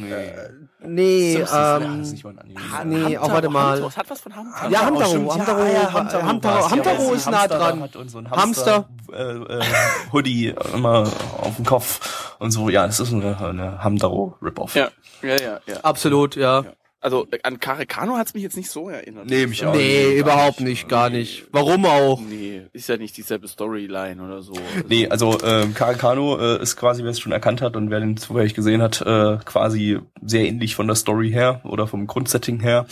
[0.00, 0.67] nee.
[0.80, 2.60] Nee, ähm, das ist nicht mal ein Anime.
[2.72, 3.70] Ah, nee, auch warte mal.
[3.72, 4.70] Hamtaro, Es hat was von Hamtaro.
[4.70, 5.32] Ja, Hamtaro, stimmt.
[5.32, 6.26] Hamtaro, ja, ja, Hamtaro.
[6.70, 7.82] Hamtaro Ja, ist nah Hamster dran.
[7.82, 8.86] Hat und so ein Hamster.
[8.86, 9.64] Hamster, äh, äh,
[10.12, 11.10] Hoodie immer
[11.40, 12.68] auf dem Kopf und so.
[12.68, 14.74] Ja, es ist eine, eine Hamtaro-Rip-Off.
[14.74, 14.88] Ja,
[15.22, 15.76] ja, ja, ja.
[15.82, 16.60] Absolut, ja.
[16.60, 16.72] Ja.
[17.00, 19.26] Also äh, an Karekano hat's mich jetzt nicht so erinnert.
[19.26, 20.18] Nee, mich auch Nee, nicht.
[20.18, 21.46] überhaupt nicht, gar nicht.
[21.52, 22.20] Warum auch?
[22.20, 24.52] Nee, ist ja nicht dieselbe Storyline oder so.
[24.88, 28.16] Nee, also ähm, Karakano äh, ist quasi, wer es schon erkannt hat und wer den
[28.16, 32.86] zufällig gesehen hat, äh, quasi sehr ähnlich von der Story her oder vom Grundsetting her.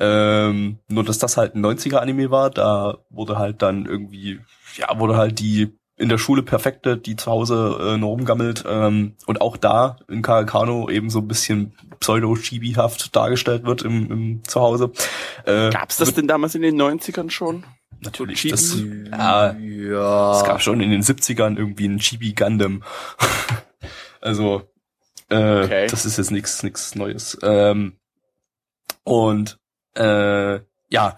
[0.00, 4.40] Ähm, nur dass das halt ein 90er-Anime war, da wurde halt dann irgendwie,
[4.76, 9.14] ja, wurde halt die in der Schule perfekte, die zu Hause äh, nur rumgammelt ähm,
[9.26, 14.90] und auch da in Karakano eben so ein bisschen pseudo-chibi-haft dargestellt wird im, im Zuhause.
[15.46, 17.64] Äh, Gab's das denn damals in den 90ern schon?
[18.00, 18.40] natürlich.
[18.40, 18.50] Chibi?
[18.50, 18.76] Das,
[19.12, 20.36] ja, Ja.
[20.36, 22.82] es gab schon in den 70ern irgendwie ein Chibi Gundam.
[24.20, 24.62] also,
[25.28, 25.86] äh, Okay.
[25.86, 27.38] das ist jetzt nichts nix Neues.
[27.42, 27.92] Ähm,
[29.04, 29.58] und
[29.94, 31.16] äh, ja,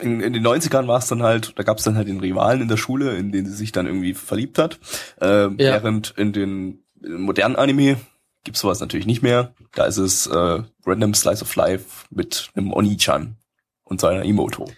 [0.00, 2.62] in, in den 90ern war es dann halt, da gab es dann halt den Rivalen
[2.62, 4.78] in der Schule, in den sie sich dann irgendwie verliebt hat.
[5.20, 5.74] Ähm, Ja.
[5.74, 7.96] Während in den in modernen Anime
[8.44, 9.54] gibt's sowas natürlich nicht mehr.
[9.74, 13.36] Da ist es äh, Random Slice of Life mit einem Oni-chan
[13.84, 14.70] und seiner Emoto.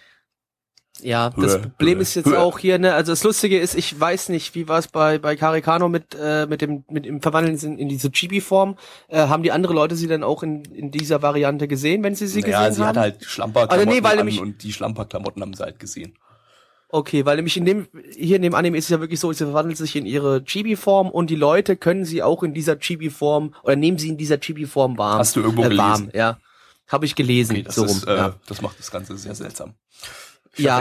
[1.01, 4.55] Ja, das Problem ist jetzt auch hier, ne, also das Lustige ist, ich weiß nicht,
[4.55, 7.89] wie war es bei, bei Karikano mit, äh, mit dem, mit dem Verwandeln in, in
[7.89, 8.77] diese Chibi-Form.
[9.09, 12.27] Äh, haben die andere Leute sie dann auch in, in dieser Variante gesehen, wenn sie
[12.27, 12.87] sie Naja, gesehen sie haben?
[12.89, 16.17] hat halt Schlamperklamotten Also nee, weil nämlich- und die Schlamperklamotten haben sie halt gesehen.
[16.87, 19.43] Okay, weil nämlich in dem, hier in dem Anime ist es ja wirklich so, sie
[19.43, 23.75] verwandelt sich in ihre Chibi-Form und die Leute können sie auch in dieser Chibi-Form, oder
[23.75, 25.19] nehmen sie in dieser Chibi-Form warm.
[25.19, 26.11] Hast du irgendwo äh, warm, gelesen?
[26.17, 26.37] ja.
[26.87, 27.91] Habe ich gelesen, Okay, das, so rum.
[27.97, 28.35] ist, äh, ja.
[28.47, 29.73] das macht das Ganze sehr seltsam.
[30.57, 30.79] Ja,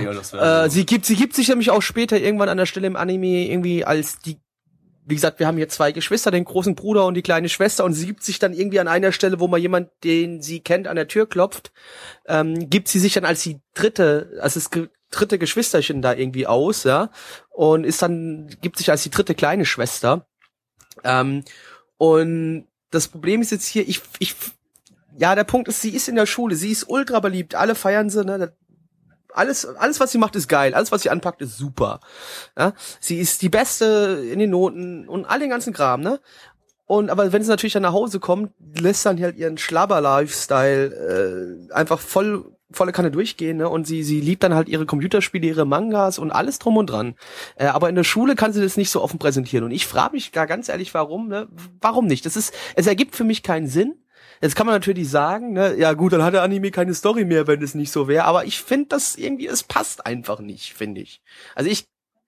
[0.65, 3.49] äh, sie gibt, sie gibt sich nämlich auch später irgendwann an der Stelle im Anime
[3.49, 4.39] irgendwie als die,
[5.07, 7.93] wie gesagt, wir haben hier zwei Geschwister, den großen Bruder und die kleine Schwester und
[7.93, 10.97] sie gibt sich dann irgendwie an einer Stelle, wo mal jemand, den sie kennt, an
[10.97, 11.73] der Tür klopft,
[12.27, 16.47] ähm, gibt sie sich dann als die dritte, als das ge- dritte Geschwisterchen da irgendwie
[16.47, 17.11] aus, ja,
[17.51, 20.27] und ist dann, gibt sich als die dritte kleine Schwester.
[21.05, 21.45] Ähm,
[21.99, 24.35] und das Problem ist jetzt hier, ich, ich,
[25.19, 28.09] ja, der Punkt ist, sie ist in der Schule, sie ist ultra beliebt, alle feiern
[28.09, 28.57] sie, ne,
[29.35, 30.75] alles, alles, was sie macht, ist geil.
[30.75, 32.01] Alles, was sie anpackt, ist super.
[32.57, 32.73] Ja?
[33.01, 36.21] Sie ist die Beste in den Noten und all den ganzen Kram, ne?
[36.87, 41.73] Und aber wenn sie natürlich dann nach Hause kommt, lässt dann halt ihren Schlabber-Lifestyle äh,
[41.73, 43.69] einfach voll volle Kanne durchgehen, ne?
[43.69, 47.15] Und sie sie liebt dann halt ihre Computerspiele, ihre Mangas und alles drum und dran.
[47.57, 49.65] Äh, aber in der Schule kann sie das nicht so offen präsentieren.
[49.65, 51.49] Und ich frage mich gar ganz ehrlich, warum, ne?
[51.81, 52.27] Warum nicht?
[52.27, 53.95] Das ist, es ergibt für mich keinen Sinn.
[54.41, 57.47] Jetzt kann man natürlich sagen, ne, ja gut, dann hat der Anime keine Story mehr,
[57.47, 61.01] wenn es nicht so wäre, aber ich finde das irgendwie, es passt einfach nicht, finde
[61.01, 61.21] ich.
[61.55, 61.87] Also ich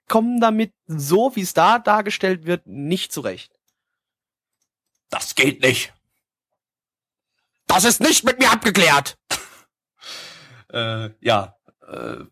[0.09, 3.53] komme damit so, wie es da dargestellt wird, nicht zurecht.
[5.11, 5.93] Das geht nicht.
[7.67, 9.17] Das ist nicht mit mir abgeklärt.
[10.73, 11.55] Äh, ja,
[11.87, 12.25] äh,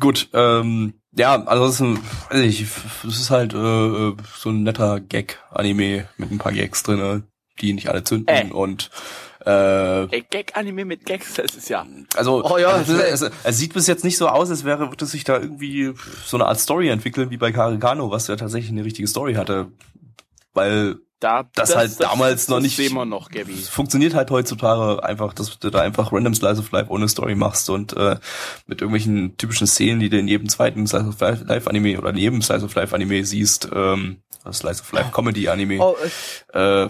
[0.00, 0.30] gut.
[0.32, 1.98] Ähm, ja, also das ist, ein,
[2.30, 2.66] weiß ich,
[3.02, 7.24] das ist halt äh, so ein netter Gag-Anime mit ein paar Gags drinne,
[7.60, 8.52] die nicht alle zünden Äh.
[8.52, 8.90] und
[9.44, 11.84] äh, Ey, Gag-Anime mit Gags, das ist ja.
[12.16, 14.64] also Oh ja, also, das- es, es, es sieht bis jetzt nicht so aus, als
[14.64, 15.92] wäre, würde sich da irgendwie
[16.24, 19.72] so eine Art Story entwickeln wie bei Karikano, was ja tatsächlich eine richtige Story hatte,
[20.54, 23.52] weil Da, Das halt damals noch das nicht- sehen wir noch, Gabby.
[23.54, 27.34] es funktioniert halt heutzutage einfach, dass du da einfach random Slice of Life ohne Story
[27.34, 28.16] machst und äh,
[28.66, 32.10] mit irgendwelchen typischen Szenen, die du in jedem zweiten Slice of Life Life Anime oder
[32.10, 34.18] in jedem Slice of Life Anime siehst, ähm,
[34.52, 35.78] Slice of Life Comedy Anime.
[35.80, 35.96] Oh,
[36.52, 36.88] Äh,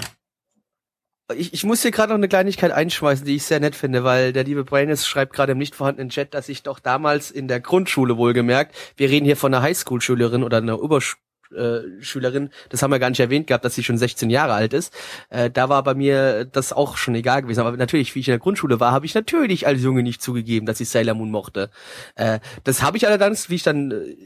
[1.36, 4.32] ich, ich muss hier gerade noch eine Kleinigkeit einschmeißen, die ich sehr nett finde, weil
[4.32, 7.60] der liebe Braines schreibt gerade im nicht vorhandenen Chat, dass ich doch damals in der
[7.60, 13.10] Grundschule wohlgemerkt, wir reden hier von einer Highschool-Schülerin oder einer Oberschülerin, das haben wir gar
[13.10, 14.92] nicht erwähnt gehabt, dass sie schon 16 Jahre alt ist.
[15.30, 17.60] Äh, da war bei mir das auch schon egal gewesen.
[17.60, 20.66] Aber natürlich, wie ich in der Grundschule war, habe ich natürlich als Junge nicht zugegeben,
[20.66, 21.70] dass ich Sailor Moon mochte.
[22.14, 24.16] Äh, das habe ich allerdings, wie ich dann äh,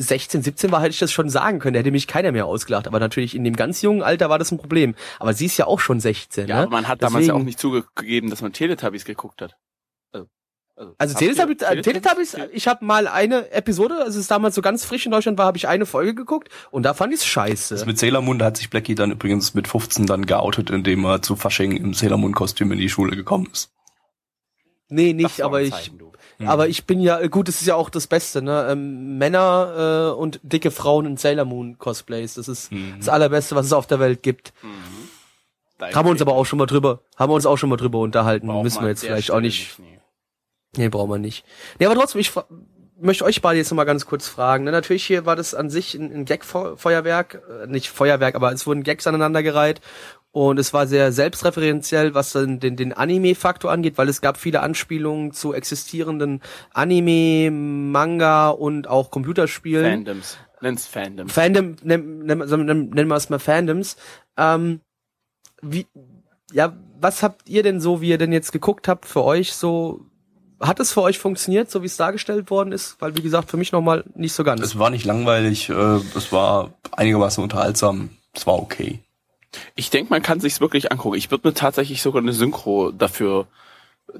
[0.00, 1.74] 16, 17 war, hätte ich das schon sagen können.
[1.74, 2.86] Da hätte mich keiner mehr ausgelacht.
[2.86, 4.94] Aber natürlich in dem ganz jungen Alter war das ein Problem.
[5.18, 6.46] Aber sie ist ja auch schon 16.
[6.48, 6.62] Ja, ne?
[6.62, 9.56] aber man hat damals ja auch Deswegen- nicht zugegeben, dass man Teletubbies geguckt hat.
[10.76, 14.62] Also, Also ihr Teletubbies, äh, Teletubbies, ich habe mal eine Episode, als es damals so
[14.62, 17.74] ganz frisch in Deutschland war, habe ich eine Folge geguckt und da fand ich's scheiße.
[17.74, 21.04] das mit Sailor Moon, da hat sich Blackie dann übrigens mit 15 dann geoutet, indem
[21.04, 23.72] er zu Fasching im Sailor Moon Kostüm in die Schule gekommen ist.
[24.88, 25.90] Nee, nicht, aber ich,
[26.46, 28.68] Aber ich bin ja, gut, das ist ja auch das Beste, ne?
[28.70, 33.66] Ähm, Männer äh, und dicke Frauen in Sailor Moon Cosplays, das ist das allerbeste, was
[33.66, 34.52] es auf der Welt gibt.
[35.78, 37.76] Dein Haben wir uns aber auch schon mal drüber, haben wir uns auch schon mal
[37.76, 40.00] drüber unterhalten, braucht müssen wir jetzt vielleicht Stelle auch nicht, nee.
[40.76, 41.44] nee, brauchen wir nicht.
[41.80, 42.32] Nee, aber trotzdem, ich
[43.00, 44.64] möchte euch beide jetzt noch mal ganz kurz fragen.
[44.64, 48.66] Ne, natürlich hier war das an sich ein, ein Gag-Feuerwerk, äh, nicht Feuerwerk, aber es
[48.66, 49.80] wurden Gags aneinandergereiht
[50.30, 54.60] und es war sehr selbstreferenziell, was dann den, den Anime-Faktor angeht, weil es gab viele
[54.60, 60.04] Anspielungen zu existierenden Anime, Manga und auch Computerspielen.
[60.04, 60.38] Fandoms.
[60.60, 61.28] Nenn's Fandom.
[61.28, 63.96] Fandom, nennen, nennen, nennen, nennen wir es mal Fandoms.
[64.36, 64.80] Ähm,
[65.62, 65.86] wie,
[66.52, 70.00] ja, was habt ihr denn so, wie ihr denn jetzt geguckt habt, für euch so,
[70.60, 72.96] hat es für euch funktioniert, so wie es dargestellt worden ist?
[73.00, 74.60] Weil, wie gesagt, für mich nochmal nicht so ganz.
[74.60, 79.00] Es war nicht langweilig, äh, es war einigermaßen unterhaltsam, es war okay.
[79.74, 81.16] Ich denke, man kann sich's wirklich angucken.
[81.16, 83.46] Ich würde mir tatsächlich sogar eine Synchro dafür,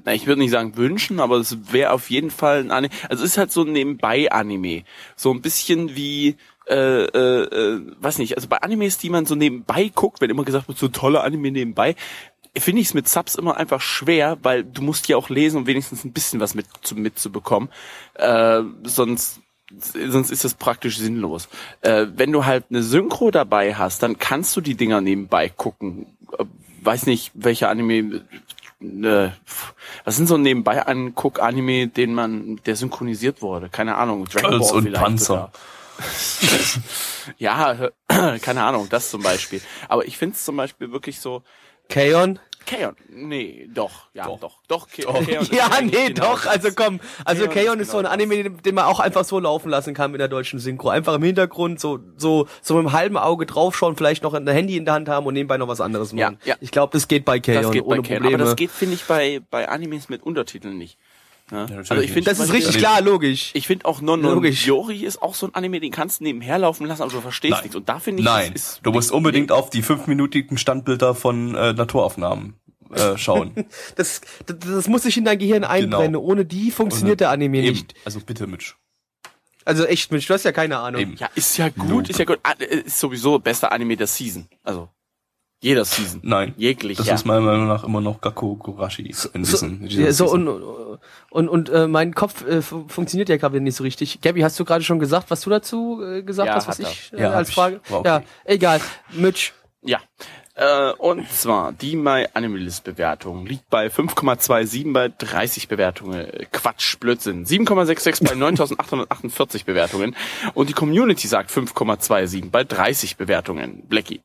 [0.03, 2.93] na, ich würde nicht sagen wünschen, aber es wäre auf jeden Fall ein Anime.
[3.09, 4.83] Also es ist halt so ein Nebenbei-Anime.
[5.15, 6.35] So ein bisschen wie,
[6.67, 10.45] äh, äh, äh, weiß nicht, also bei Animes, die man so nebenbei guckt, wenn immer
[10.45, 11.95] gesagt wird, so tolle Anime nebenbei,
[12.55, 15.67] finde ich es mit Subs immer einfach schwer, weil du musst ja auch lesen, um
[15.67, 17.69] wenigstens ein bisschen was mit zu, mitzubekommen.
[18.15, 19.41] Äh, sonst
[19.77, 21.47] sonst ist das praktisch sinnlos.
[21.81, 26.07] Äh, wenn du halt eine Synchro dabei hast, dann kannst du die Dinger nebenbei gucken.
[26.37, 26.45] Äh,
[26.81, 28.21] weiß nicht, welcher Anime.
[28.81, 29.29] Äh,
[30.05, 33.69] was sind so nebenbei anguck Anime, den man, der synchronisiert wurde?
[33.69, 34.25] Keine Ahnung.
[34.25, 35.25] Dragon Girls Ball und vielleicht Panzer.
[35.25, 35.51] sogar.
[37.37, 37.89] ja,
[38.41, 39.61] keine Ahnung, das zum Beispiel.
[39.87, 41.43] Aber ich finde es zum Beispiel wirklich so.
[41.89, 42.39] Kaon?
[42.69, 44.57] Kaon, nee, doch, ja, doch, Doch.
[44.67, 46.47] doch, Ka- Kaon ist Ja, eigentlich nee, genau doch, das.
[46.47, 46.99] also komm.
[47.25, 49.39] Also Kaon Kaon ist ist so ein genau Anime, den, den man auch einfach so
[49.39, 50.89] laufen lassen kann mit der deutschen Synchro.
[50.89, 54.77] Einfach im Hintergrund so, so, so mit einem halben Auge draufschauen, vielleicht noch ein Handy
[54.77, 56.37] in der Hand haben und nebenbei noch was anderes machen.
[56.43, 56.55] Ja, ja.
[56.61, 58.35] Ich glaube, das geht bei Kaon Das geht ohne bei Kaon, Probleme.
[58.35, 60.97] aber das geht, finde ich, bei, bei Animes mit Untertiteln nicht.
[61.51, 61.65] Ja?
[61.65, 63.49] also ich finde das ist richtig klar, logisch.
[63.55, 64.67] Ich finde auch Non Non Logisch.
[64.67, 67.53] Yori ist auch so ein Anime, den kannst du nebenher laufen lassen, aber du verstehst
[67.53, 67.61] Nein.
[67.63, 67.75] nichts.
[67.75, 71.55] Und da finde ich, Nein, es ist du musst unbedingt auf die fünfminütigen Standbilder von
[71.55, 72.53] äh, Naturaufnahmen
[72.95, 73.53] äh, schauen.
[73.95, 76.13] Das, das, das muss sich in dein Gehirn einbrennen.
[76.13, 76.21] Genau.
[76.23, 77.69] Ohne die funktioniert der Anime Eben.
[77.69, 77.93] nicht.
[78.05, 78.75] Also bitte, Mitch.
[79.65, 81.01] Also echt, Mensch, du hast ja keine Ahnung.
[81.01, 81.15] Eben.
[81.17, 82.09] ja, ist ja gut, Lob.
[82.09, 82.39] ist ja gut.
[82.43, 84.47] Ah, äh, Ist sowieso bester Anime der Season.
[84.63, 84.89] Also
[85.61, 86.21] jeder Season.
[86.23, 86.53] Nein.
[86.57, 87.15] Jeglich, Das ja.
[87.15, 90.47] ist meiner Meinung nach immer noch Gakko Gorashi in So, diesen, in ja, so Season.
[90.47, 90.99] und,
[91.29, 94.21] und, und äh, mein Kopf äh, fu- funktioniert ja gerade nicht so richtig.
[94.21, 97.11] Gabby, hast du gerade schon gesagt, was du dazu äh, gesagt Ja, hast, was ich
[97.13, 97.55] äh, Ja, als ich.
[97.55, 97.81] Frage?
[97.89, 98.07] War okay.
[98.07, 98.79] Ja, egal.
[99.11, 99.51] Mitch,
[99.83, 99.99] Ja.
[100.59, 106.19] Äh, und zwar die My Animalist Bewertung liegt bei 5,27 bei 30 Bewertungen.
[106.19, 107.45] Äh, Quatsch, Blödsinn.
[107.45, 110.17] 7,66 bei 9848 Bewertungen.
[110.55, 113.87] Und die Community sagt 5,27 bei 30 Bewertungen.
[113.87, 114.19] Blackie.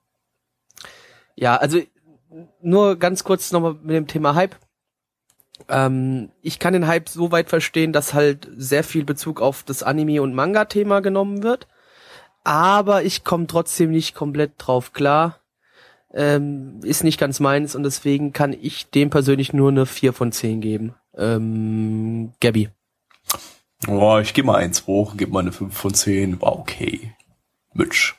[1.37, 1.81] Ja, also
[2.61, 4.57] nur ganz kurz nochmal mit dem Thema Hype.
[5.69, 9.85] Ähm, ich kann den Hype so weit verstehen, dass halt sehr viel Bezug auf das
[9.85, 11.69] Anime- und Manga-Thema genommen wird.
[12.43, 15.39] Aber ich komme trotzdem nicht komplett drauf klar.
[16.15, 20.31] Ähm, ist nicht ganz meins und deswegen kann ich dem persönlich nur eine 4 von
[20.33, 20.95] 10 geben.
[21.17, 22.71] Ähm, Gabby.
[23.89, 27.13] Oh, ich gebe mal eins hoch, gebe mal eine 5 von 10, war okay.
[27.73, 28.15] Mitch.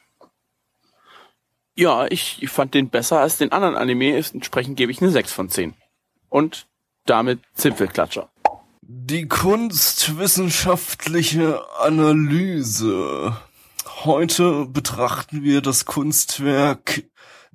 [1.75, 5.33] Ja, ich, ich fand den besser als den anderen Anime, entsprechend gebe ich eine 6
[5.33, 5.73] von 10.
[6.29, 6.67] Und
[7.05, 8.29] damit Zipfelklatscher.
[8.81, 13.37] Die kunstwissenschaftliche Analyse.
[14.03, 17.03] Heute betrachten wir das Kunstwerk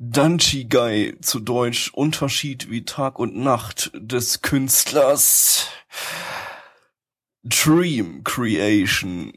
[0.03, 5.69] Danchigai zu Deutsch Unterschied wie Tag und Nacht des Künstlers
[7.43, 9.35] Dream Creation,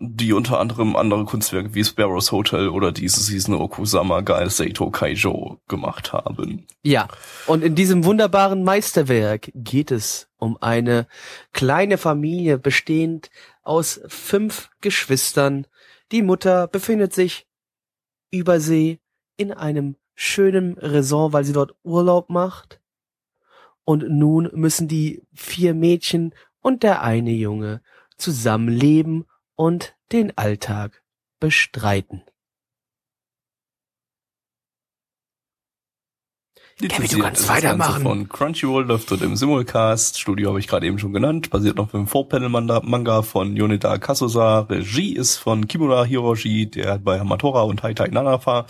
[0.00, 5.60] die unter anderem andere Kunstwerke wie Sparrows Hotel oder diese Season Okusama Gai Seito Kaijo
[5.68, 6.66] gemacht haben.
[6.82, 7.06] Ja,
[7.46, 11.06] und in diesem wunderbaren Meisterwerk geht es um eine
[11.52, 13.28] kleine Familie bestehend
[13.62, 15.66] aus fünf Geschwistern.
[16.10, 17.46] Die Mutter befindet sich
[18.30, 18.98] über See
[19.38, 22.80] in einem schönen Resort, weil sie dort Urlaub macht.
[23.84, 27.80] Und nun müssen die vier Mädchen und der eine Junge
[28.18, 29.24] zusammenleben
[29.54, 31.02] und den Alltag
[31.40, 32.22] bestreiten.
[36.80, 38.02] Gabby, du kannst weitermachen.
[38.04, 40.16] Von Crunchyroll läuft dort im Simulcast.
[40.16, 41.50] Studio habe ich gerade eben schon genannt.
[41.50, 44.60] Basiert auf dem Four-Panel-Manga von Yoneda Kasusa.
[44.60, 48.66] Regie ist von Kimura Hiroshi, der hat bei Hamatora und Haitai Nanafa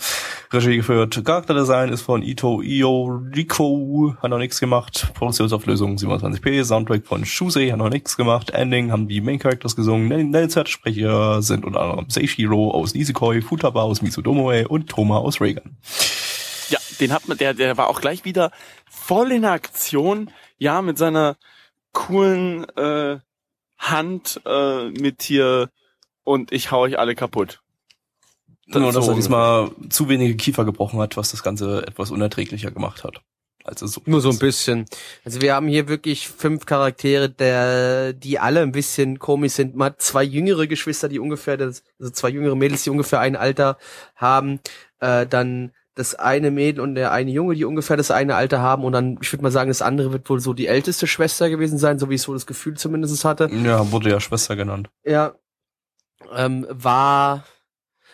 [0.51, 1.23] Regie geführt.
[1.23, 5.11] Charakterdesign ist von Ito Io Riko, hat noch nichts gemacht.
[5.13, 6.63] Produktionsauflösung 27p.
[6.63, 8.49] Soundtrack von Shusei, hat noch nichts gemacht.
[8.49, 10.31] Ending haben die Main Characters gesungen.
[10.31, 15.77] Nelson-Sprecher sind unter anderem Seishiro aus Nisekoi, Futaba aus Mitsudomoe und Toma aus Reagan.
[16.99, 18.51] Den hat man, der, der war auch gleich wieder
[18.89, 21.37] voll in Aktion, ja, mit seiner
[21.93, 23.19] coolen äh,
[23.77, 25.69] Hand äh, mit hier
[26.23, 27.61] und ich hau euch alle kaputt.
[28.67, 32.11] Das Nur, dass so er diesmal zu wenige Kiefer gebrochen hat, was das Ganze etwas
[32.11, 33.21] unerträglicher gemacht hat.
[33.63, 34.85] Als es so Nur so ein bisschen.
[35.25, 39.75] Also wir haben hier wirklich fünf Charaktere, der, die alle ein bisschen komisch sind.
[39.75, 43.35] Man hat zwei jüngere Geschwister, die ungefähr, das, also zwei jüngere Mädels, die ungefähr ein
[43.35, 43.77] Alter
[44.15, 44.59] haben.
[44.99, 48.85] Äh, dann das eine Mädel und der eine Junge, die ungefähr das eine Alter haben.
[48.85, 51.77] Und dann, ich würde mal sagen, das andere wird wohl so die älteste Schwester gewesen
[51.77, 53.49] sein, so wie ich so das Gefühl zumindest hatte.
[53.51, 54.89] Ja, wurde ja Schwester genannt.
[55.03, 55.33] Ja.
[56.33, 57.43] Ähm, war.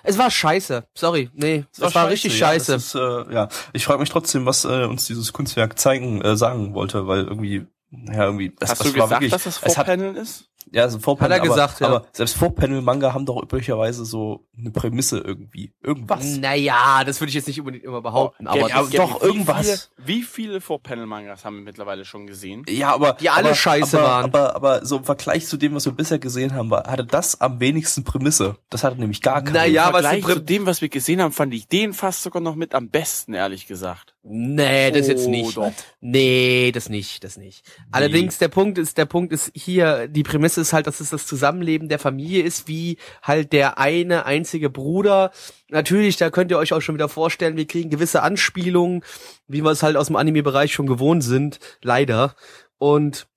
[0.04, 0.88] Es war scheiße.
[0.96, 1.30] Sorry.
[1.34, 2.76] Nee, es war, scheiße, richtig ja, scheiße.
[2.76, 6.74] Ist, äh, ja, ich frage mich trotzdem, was äh, uns dieses Kunstwerk zeigen, äh, sagen
[6.74, 9.74] wollte, weil irgendwie, ja, irgendwie, das, Hast das du war gesagt, wirklich, dass das es
[9.74, 10.50] Vorpanel ist?
[10.72, 11.98] Ja, so Vorpanel, Hat er gesagt, aber, ja.
[12.00, 16.24] aber selbst Vorpanel-Manga haben doch üblicherweise so eine Prämisse irgendwie, irgendwas.
[16.38, 19.26] Naja, das würde ich jetzt nicht unbedingt immer behaupten, aber Gabi, aber Gabi, doch, wie
[19.26, 19.92] irgendwas.
[19.96, 22.64] Viele, wie viele Vorpanel-Mangas haben wir mittlerweile schon gesehen?
[22.70, 24.24] Ja, aber Die alle aber, scheiße aber, waren.
[24.26, 27.40] Aber, aber so im Vergleich zu dem, was wir bisher gesehen haben, war, hatte das
[27.42, 28.58] am wenigsten Prämisse.
[28.70, 29.60] Das hatte nämlich gar keine.
[29.60, 32.24] Naja, Im was Vergleich Prä- zu dem, was wir gesehen haben, fand ich den fast
[32.24, 34.16] sogar noch mit am besten, ehrlich gesagt.
[34.24, 35.56] Nee, das jetzt Oh, nicht.
[35.58, 35.72] doch.
[36.02, 37.64] Nee, das nicht, das nicht.
[37.92, 41.26] Allerdings der Punkt ist, der Punkt ist hier, die Prämisse ist halt, dass es das
[41.26, 45.32] Zusammenleben der Familie ist, wie halt der eine einzige Bruder.
[45.70, 49.04] Natürlich, da könnt ihr euch auch schon wieder vorstellen, wir kriegen gewisse Anspielungen,
[49.48, 52.36] wie wir es halt aus dem Anime-Bereich schon gewohnt sind, leider.
[52.78, 53.28] Und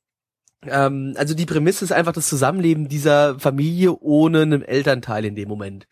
[0.67, 5.49] ähm, also die Prämisse ist einfach das Zusammenleben dieser Familie ohne einen Elternteil in dem
[5.49, 5.87] Moment.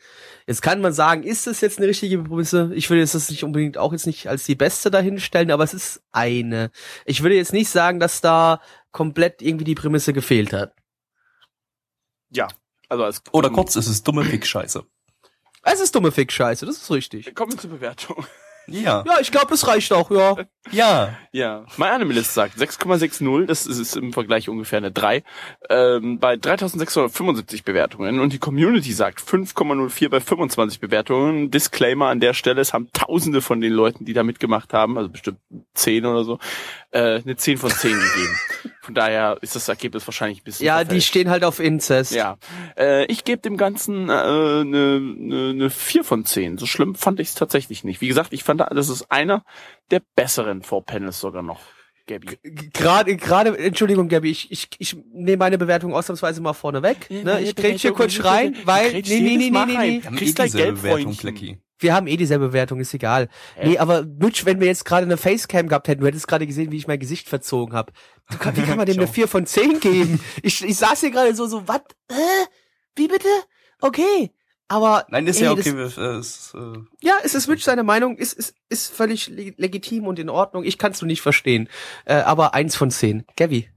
[0.47, 2.73] Jetzt kann man sagen, ist das jetzt eine richtige Prämisse?
[2.75, 5.75] Ich würde jetzt das nicht unbedingt auch jetzt nicht als die beste dahinstellen, aber es
[5.75, 6.71] ist eine.
[7.05, 8.61] Ich würde jetzt nicht sagen, dass da
[8.91, 10.75] komplett irgendwie die Prämisse gefehlt hat.
[12.31, 12.49] Ja.
[12.89, 14.85] Also als Oder kurz, es ist dumme Fick-Scheiße.
[15.63, 17.35] Es ist dumme Fick-Scheiße, das ist richtig.
[17.35, 18.25] Kommen wir zur Bewertung.
[18.69, 19.05] Ja.
[19.07, 20.37] Ja, ich glaube, das reicht auch, ja.
[20.73, 21.17] Ja.
[21.33, 25.23] Ja, mein Animalist sagt 6,60, das ist im Vergleich ungefähr eine 3,
[25.71, 31.51] ähm, bei 3675 Bewertungen und die Community sagt 5,04 bei 25 Bewertungen.
[31.51, 35.11] Disclaimer an der Stelle, es haben tausende von den Leuten, die da mitgemacht haben, also
[35.11, 35.39] bestimmt
[35.75, 36.39] 10 oder so,
[36.91, 38.39] äh, eine 10 von 10 gegeben.
[38.81, 41.09] Von daher ist das Ergebnis wahrscheinlich ein bisschen Ja, die verfälscht.
[41.09, 42.13] stehen halt auf Inzest.
[42.13, 42.37] Ja,
[42.79, 46.57] äh, ich gebe dem Ganzen eine äh, ne, ne, ne 4 von 10.
[46.59, 48.01] So schlimm fand ich es tatsächlich nicht.
[48.01, 49.45] Wie gesagt, ich fand, das ist einer
[49.91, 51.61] der besseren Four-Panels sogar noch,
[52.07, 52.39] Gabby.
[52.73, 57.11] Gerade, gerade, Entschuldigung, Gabby, ich, ich, ich nehme meine Bewertung ausnahmsweise mal vorne weg.
[57.11, 57.41] Ne?
[57.41, 60.17] Ich grätsch hier kurz rein, weil, nee, nee, nee, nee, nee, nee.
[60.17, 63.29] Kriegst gleich dieselbe Wir haben eh dieselbe Bewertung, ist egal.
[63.63, 66.73] Nee, aber Mitch, wenn wir jetzt gerade eine Facecam gehabt hätten, du hättest gerade gesehen,
[66.73, 67.93] wie ich mein Gesicht verzogen habe.
[68.31, 70.21] Wie kann man dem eine 4 von 10 geben?
[70.43, 71.81] Ich, ich saß hier gerade so, so, was?
[72.09, 72.15] Äh?
[72.95, 73.29] Wie bitte?
[73.81, 74.31] Okay.
[74.69, 75.07] Aber.
[75.11, 75.77] Nein, ist ey, ja das- okay.
[75.77, 79.55] wir- äh, ist, äh, Ja, es ist Mitch seine Meinung, ist, ist, ist völlig le-
[79.59, 80.65] legitim und in Ordnung.
[80.65, 81.69] Ich kann's nur nicht verstehen.
[82.07, 83.25] Äh, aber eins von zehn.
[83.37, 83.69] Gavi.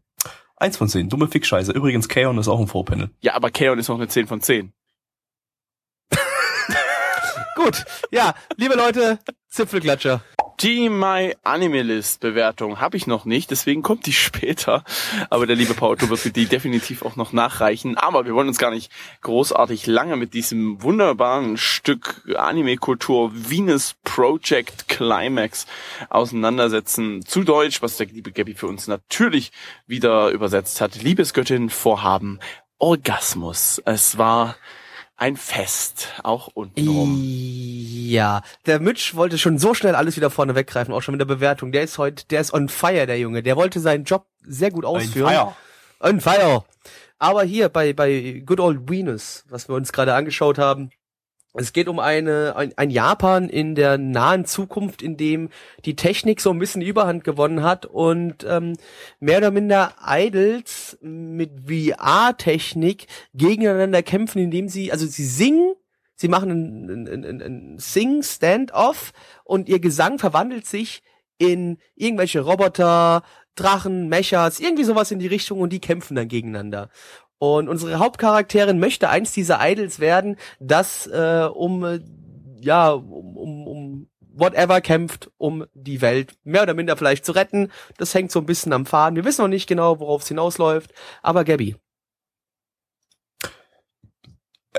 [0.55, 1.09] eins von zehn.
[1.09, 1.73] Dumme Fick-Scheiße.
[1.73, 3.11] Übrigens, Kaon ist auch ein Vorpanel.
[3.21, 4.73] Ja, aber Kaon ist noch eine 10 von 10.
[7.59, 7.83] Gut.
[8.09, 10.21] Ja, liebe Leute, Zipfelklatscher.
[10.61, 14.85] Die My Anime List Bewertung habe ich noch nicht, deswegen kommt die später.
[15.29, 17.97] Aber der liebe Pauto wird die definitiv auch noch nachreichen.
[17.97, 18.89] Aber wir wollen uns gar nicht
[19.23, 25.67] großartig lange mit diesem wunderbaren Stück Anime-Kultur Venus Project Climax
[26.09, 27.25] auseinandersetzen.
[27.25, 29.51] Zu Deutsch, was der liebe Gabby für uns natürlich
[29.85, 30.95] wieder übersetzt hat.
[31.01, 32.39] Liebesgöttin Vorhaben
[32.77, 33.81] Orgasmus.
[33.83, 34.55] Es war
[35.19, 37.19] ein Fest, auch untenrum.
[37.21, 41.25] Ja, der Mitch wollte schon so schnell alles wieder vorne weggreifen, auch schon mit der
[41.25, 41.71] Bewertung.
[41.71, 43.43] Der ist heute, der ist on fire, der Junge.
[43.43, 45.29] Der wollte seinen Job sehr gut ausführen.
[45.29, 45.55] Fire.
[45.99, 46.63] On fire.
[47.17, 50.89] Aber hier bei, bei Good Old Venus, was wir uns gerade angeschaut haben,
[51.59, 55.49] es geht um eine, ein, ein Japan in der nahen Zukunft, in dem
[55.83, 58.77] die Technik so ein bisschen Überhand gewonnen hat und ähm,
[59.19, 65.73] mehr oder minder Idols mit VR-Technik gegeneinander kämpfen, indem sie, also sie singen,
[66.15, 69.11] sie machen ein, ein, ein, ein Sing-Stand-Off
[69.43, 71.03] und ihr Gesang verwandelt sich
[71.37, 73.23] in irgendwelche Roboter,
[73.55, 76.89] Drachen, Mechas, irgendwie sowas in die Richtung und die kämpfen dann gegeneinander.
[77.39, 82.01] Und unsere Hauptcharakterin möchte eins dieser Idols werden, das äh, um äh,
[82.59, 87.71] ja um, um, um whatever kämpft, um die Welt mehr oder minder vielleicht zu retten.
[87.97, 89.15] Das hängt so ein bisschen am Faden.
[89.15, 90.93] Wir wissen noch nicht genau, worauf es hinausläuft.
[91.21, 91.75] Aber Gabby.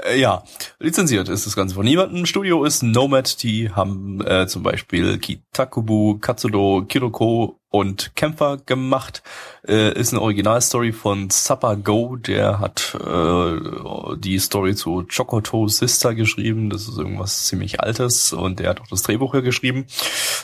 [0.05, 0.42] Äh, ja,
[0.78, 2.26] lizenziert ist das Ganze von niemandem.
[2.26, 9.22] Studio ist Nomad, die haben äh, zum Beispiel Kitakubu, Katsudo, Kiroko und Kämpfer gemacht.
[9.66, 16.14] Äh, ist eine Originalstory von Sappa Go, der hat äh, die Story zu Chokoto Sister
[16.14, 16.70] geschrieben.
[16.70, 19.86] Das ist irgendwas ziemlich Altes und der hat auch das Drehbuch hier geschrieben.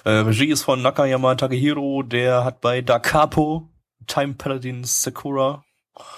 [0.04, 3.68] Äh, Regie ist von Nakayama Takehiro, der hat bei Da Capo
[4.06, 5.64] Time Paladin Sakura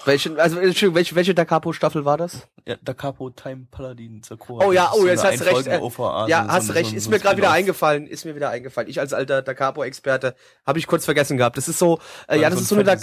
[0.05, 2.49] Welche, also Entschuldigung, welche, welche Da Capo Staffel war das?
[2.66, 4.66] Ja, Da Capo Time Paladin Sakura.
[4.66, 5.66] Oh ja, ist oh, jetzt hast du recht.
[5.68, 5.81] Äh,
[6.29, 6.91] ja, hast so- du recht.
[6.91, 8.07] so- Ist so mir gerade wieder eingefallen.
[8.09, 8.91] Ist mir wieder eingefallen.
[8.91, 10.35] Ich als alter Da Capo-Experte
[10.66, 11.57] habe ich kurz vergessen gehabt.
[11.57, 12.97] Das ist so, äh, ja, das ist so eine Da,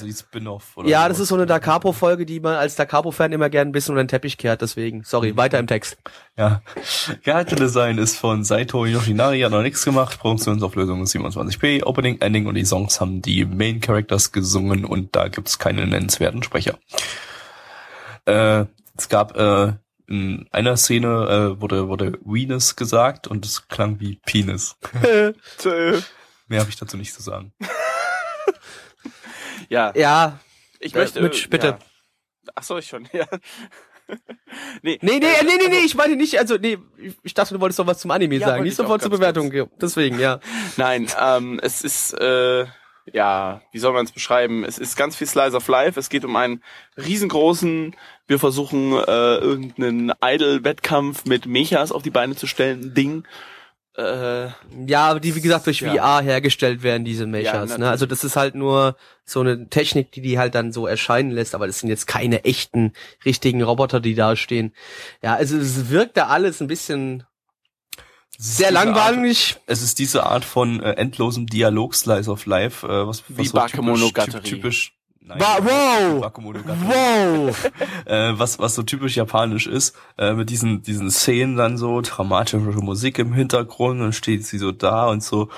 [0.84, 3.72] ja, das ist so eine Da Capo-Folge, die man als Da Capo-Fan immer gern ein
[3.72, 4.62] bisschen unter den Teppich kehrt.
[4.62, 5.98] Deswegen, sorry, weiter im Text.
[6.38, 6.62] Ja.
[7.24, 10.20] Charakterdesign ist von Saito Yoshinari, hat noch nichts gemacht.
[10.20, 11.84] Produktionsauflösung ist 27p.
[11.84, 16.44] Opening, Ending und die Songs haben die Main Characters gesungen und da gibt's keine nennenswerten
[16.44, 16.65] Sprecher.
[18.26, 18.66] Äh,
[18.98, 19.74] es gab äh,
[20.08, 24.76] in einer Szene äh, wurde wurde Venus gesagt und es klang wie Penis.
[26.48, 27.54] Mehr habe ich dazu nicht zu sagen.
[29.70, 30.40] Ja, Ja,
[30.80, 31.22] ich äh, möchte.
[31.22, 31.68] Mitch, bitte.
[31.68, 31.80] Ja.
[32.56, 33.08] Ach so, ich schon.
[33.14, 33.26] Ja.
[34.84, 36.78] nee, Nee, nee, nee, nee, nee, ich meine nicht, also nee,
[37.24, 39.52] ich- dachte, du wolltest doch was zum Anime Ja, sagen, nicht sofort zur Bewertung.
[39.52, 40.40] Ja, Deswegen, ja.
[40.78, 42.68] Nein, ähm, es ist, äh,
[43.14, 44.64] ja, wie soll man es beschreiben?
[44.64, 46.00] Es ist ganz viel Slice of Life.
[46.00, 46.64] Es geht um einen
[46.98, 47.96] riesengroßen,
[48.28, 53.24] wir versuchen äh, irgendeinen Idol-Wettkampf mit Mechas auf die Beine zu stellen, Ding.
[53.98, 54.48] Äh,
[54.88, 55.94] Ja, aber die, wie gesagt, durch Ja.
[55.94, 57.54] VR hergestellt werden, diese Ja, Mechas.
[57.54, 57.78] natürlich.
[57.80, 57.90] ne?
[57.90, 61.56] Also das ist halt nur so eine Technik, die die halt dann so erscheinen lässt,
[61.56, 62.92] aber das sind jetzt keine echten,
[63.24, 64.74] richtigen Roboter, die da stehen.
[65.22, 67.24] Ja, also es wirkt da alles ein bisschen
[68.38, 69.58] sehr langweilig.
[69.66, 73.48] Es ist diese Art von äh, endlosem Dialog Slice of Life, äh, was, Wie was
[73.50, 74.44] so Bakemonogatari.
[74.44, 74.96] typisch, typisch
[75.28, 76.32] Nein, Wa- wow!
[76.86, 77.72] Wow!
[78.06, 82.58] äh, was, was so typisch japanisch ist, äh, mit diesen, diesen Szenen dann so, dramatische
[82.60, 85.50] Musik im Hintergrund und steht sie so da und so,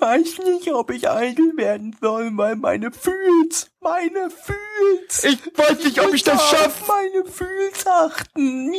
[0.00, 5.24] weiß nicht, ob ich Idol werden soll, weil meine Fühls, meine Fühls.
[5.24, 6.84] Ich weiß nicht, ob ich das schaffe.
[6.86, 8.72] meine Fühls achten.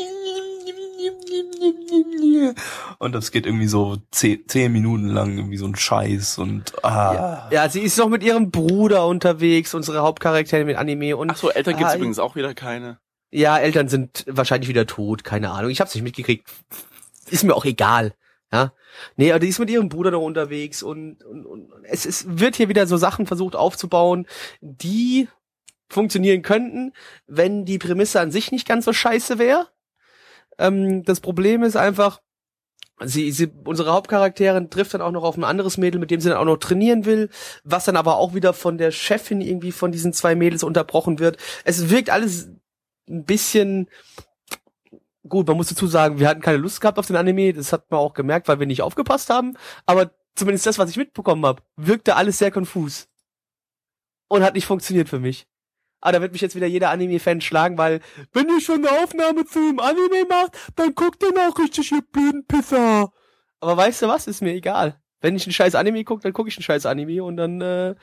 [2.99, 7.47] Und das geht irgendwie so zehn, zehn Minuten lang, irgendwie so ein Scheiß und, ah.
[7.51, 11.49] Ja, sie ist noch mit ihrem Bruder unterwegs, unsere Hauptcharakterin mit Anime und ach so,
[11.49, 12.99] Eltern gibt's Ah, übrigens auch wieder keine.
[13.31, 15.69] Ja, Eltern sind wahrscheinlich wieder tot, keine Ahnung.
[15.71, 16.47] Ich hab's nicht mitgekriegt.
[17.29, 18.13] Ist mir auch egal.
[18.51, 18.73] Ja.
[19.15, 22.55] Nee, aber die ist mit ihrem Bruder noch unterwegs und, und, und es, es wird
[22.55, 24.25] hier wieder so Sachen versucht aufzubauen,
[24.61, 25.27] die
[25.87, 26.93] funktionieren könnten,
[27.27, 29.67] wenn die Prämisse an sich nicht ganz so scheiße wäre.
[30.57, 32.21] Ähm, das Problem ist einfach,
[33.03, 36.29] sie, sie, unsere Hauptcharakterin trifft dann auch noch auf ein anderes Mädel, mit dem sie
[36.29, 37.29] dann auch noch trainieren will,
[37.63, 41.37] was dann aber auch wieder von der Chefin irgendwie von diesen zwei Mädels unterbrochen wird.
[41.65, 42.49] Es wirkt alles
[43.07, 43.89] ein bisschen
[45.29, 47.89] gut, man muss dazu sagen, wir hatten keine Lust gehabt auf den Anime, das hat
[47.91, 49.55] man auch gemerkt, weil wir nicht aufgepasst haben,
[49.85, 53.07] aber zumindest das, was ich mitbekommen habe, wirkte alles sehr konfus.
[54.27, 55.47] Und hat nicht funktioniert für mich.
[56.01, 57.99] Aber da wird mich jetzt wieder jeder Anime-Fan schlagen, weil,
[58.31, 62.01] wenn ihr schon eine Aufnahme zu einem Anime macht, dann guckt ihr auch richtig, ihr
[62.01, 63.11] blöden Pisser.
[63.59, 65.01] Aber weißt du was, ist mir egal.
[65.19, 67.95] Wenn ich einen scheiß Anime gucke, dann gucke ich einen scheiß Anime und dann äh,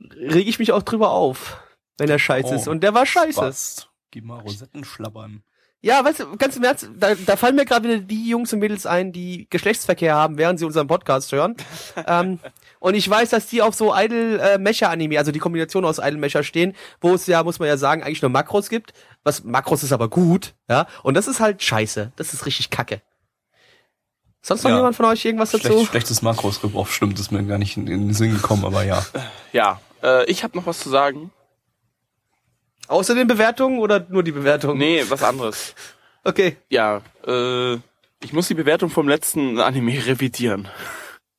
[0.00, 1.62] reg ich mich auch drüber auf,
[1.96, 2.68] wenn er scheiße Oh, ist.
[2.68, 3.32] Und der war scheiße.
[3.32, 3.88] Spaß.
[4.10, 5.44] Gib mal Rosetten schlabbern.
[5.84, 8.60] Ja, weißt du, ganz im Ernst, da, da fallen mir gerade wieder die Jungs und
[8.60, 11.56] Mädels ein, die Geschlechtsverkehr haben, während sie unseren Podcast hören.
[12.06, 12.38] ähm,
[12.80, 15.98] und ich weiß, dass die auf so Idle äh, Mecha Anime, also die Kombination aus
[15.98, 18.94] Idle Mecha stehen, wo es ja, muss man ja sagen, eigentlich nur Makros gibt.
[19.24, 20.86] Was Makros ist aber gut, ja.
[21.02, 22.12] Und das ist halt scheiße.
[22.16, 23.02] Das ist richtig kacke.
[24.40, 24.78] Sonst noch Ja.
[24.78, 25.68] jemand von euch irgendwas dazu?
[25.68, 29.04] Schlecht, schlechtes Makrosgebrauch, stimmt, ist mir gar nicht in, in den Sinn gekommen, aber ja.
[29.52, 31.30] Ja, äh, ich habe noch was zu sagen.
[32.88, 34.78] Außer den Bewertungen oder nur die Bewertungen?
[34.78, 35.74] Nee, was anderes.
[36.26, 36.56] Okay.
[36.70, 37.74] Ja, äh,
[38.22, 40.68] ich muss die Bewertung vom letzten Anime revidieren.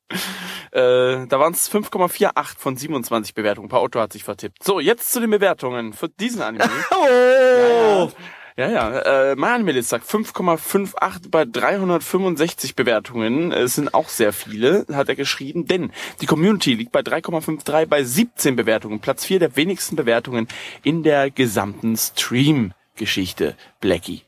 [0.70, 3.68] äh, da waren es 5,48 von 27 Bewertungen.
[3.68, 4.62] Paar hat sich vertippt.
[4.62, 6.70] So, jetzt zu den Bewertungen für diesen Anime.
[6.92, 7.04] Oh!
[7.08, 8.08] Ja, ja.
[8.56, 13.52] Äh, mein Anime-List sagt 5,58 bei 365 Bewertungen.
[13.52, 15.66] Es sind auch sehr viele, hat er geschrieben.
[15.66, 15.92] Denn
[16.22, 19.00] die Community liegt bei 3,53 bei 17 Bewertungen.
[19.00, 20.48] Platz 4 der wenigsten Bewertungen
[20.82, 23.56] in der gesamten Stream-Geschichte.
[23.80, 24.22] Blackie.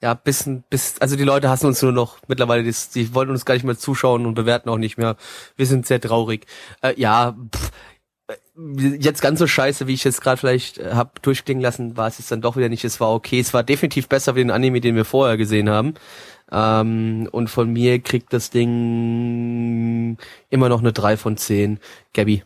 [0.00, 3.44] Ja, bis, bis, also die Leute hassen uns nur noch mittlerweile, die, die wollen uns
[3.44, 5.16] gar nicht mehr zuschauen und bewerten auch nicht mehr.
[5.56, 6.46] Wir sind sehr traurig.
[6.82, 7.70] Äh, ja, pff, äh,
[8.54, 12.18] jetzt ganz so scheiße, wie ich jetzt gerade vielleicht äh, hab durchklingen lassen, war es
[12.18, 12.84] jetzt dann doch wieder nicht.
[12.84, 13.40] Es war okay.
[13.40, 15.94] Es war definitiv besser wie den Anime, den wir vorher gesehen haben.
[16.50, 20.18] Ähm, und von mir kriegt das Ding
[20.50, 21.80] immer noch eine 3 von 10.
[22.12, 22.42] Gabby.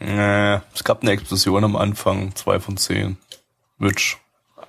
[0.00, 3.16] Äh, es gab eine Explosion am Anfang, zwei von zehn.
[3.78, 4.18] Witch.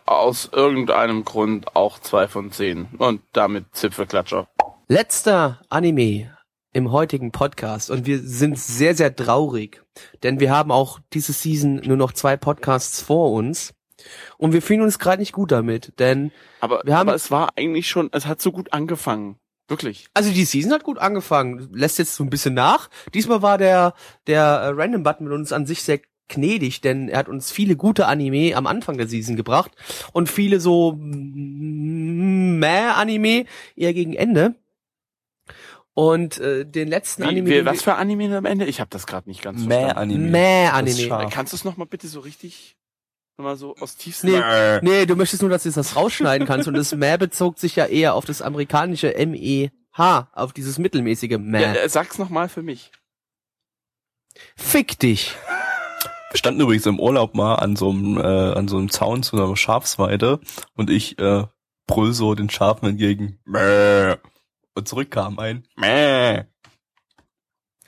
[0.06, 2.90] Aus irgendeinem Grund auch 2 von 10.
[2.98, 4.48] Und damit Zipfelklatscher.
[4.88, 6.35] Letzter Anime
[6.76, 9.82] im heutigen Podcast und wir sind sehr, sehr traurig,
[10.24, 13.74] denn wir haben auch diese Season nur noch zwei Podcasts vor uns
[14.38, 17.54] und wir fühlen uns gerade nicht gut damit, denn Aber, Wir haben- aber es war
[17.56, 19.38] eigentlich schon, es hat so gut angefangen.
[19.70, 20.08] Wirklich.
[20.14, 22.90] also die Season hat gut angefangen, lässt jetzt so ein bisschen nach.
[23.16, 23.94] Diesmal war der
[24.28, 27.76] der äh, Random Button mit uns an sich sehr gnädig, denn er hat uns viele
[27.76, 29.72] gute Anime am Anfang der Season gebracht
[30.14, 33.46] und viele so mm, meh Anime
[33.76, 34.56] eher gegen Ende.
[35.98, 38.66] Und äh, den letzten Wie, Anime wie, den was für Anime am Ende?
[38.66, 40.14] Ich habe das gerade nicht ganz Mäh verstanden.
[40.16, 40.30] Anime.
[40.30, 41.30] Mäh Anime.
[41.32, 42.76] Kannst du es noch mal bitte so richtig,
[43.38, 44.32] noch mal so aus tiefstem...
[44.32, 46.68] Nee, nee, du möchtest nur, dass du das rausschneiden kannst.
[46.68, 51.62] Und das Mäh bezog sich ja eher auf das amerikanische M-E-H, auf dieses mittelmäßige Mäh.
[51.62, 52.92] Ja, äh, sag's noch mal für mich.
[54.58, 55.34] Fick dich.
[56.32, 59.38] Wir standen übrigens im Urlaub mal an so einem, äh, an so einem Zaun zu
[59.38, 60.42] einer Schafsweide
[60.76, 61.46] und ich äh,
[61.88, 63.40] brüll so den Schafen entgegen.
[63.46, 64.16] Mäh.
[64.76, 66.44] Und zurück kam ein Mäh.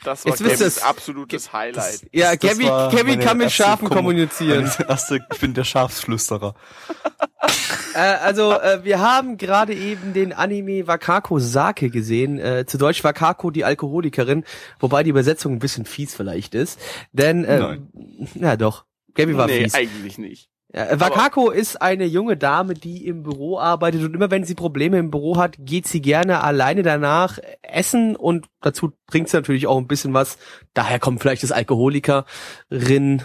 [0.04, 0.82] Das war Jetzt ihr's.
[0.84, 2.08] absolutes Highlight.
[2.14, 4.72] Ja, Das- das Gabby, war Gabby meine kann mit Schafen Kommu- kommunizieren.
[4.88, 6.54] Erste, ich bin der Schafsflüsterer.
[7.96, 12.38] äh, also, äh, wir haben gerade eben den Anime Wakako Sake gesehen.
[12.40, 14.44] Äh, zu Deutsch Wakako, die Alkoholikerin.
[14.80, 16.80] Wobei die Übersetzung ein bisschen fies vielleicht ist.
[17.12, 17.92] Denn, äh, Nein.
[18.36, 18.86] ja doch.
[19.16, 19.74] Gabby war nee, fies.
[19.74, 20.50] eigentlich nicht.
[20.74, 24.98] Ja, Wakako ist eine junge Dame, die im Büro arbeitet und immer wenn sie Probleme
[24.98, 29.78] im Büro hat, geht sie gerne alleine danach essen und dazu trinkt sie natürlich auch
[29.78, 30.38] ein bisschen was.
[30.74, 33.24] Daher kommt vielleicht das Alkoholikerin.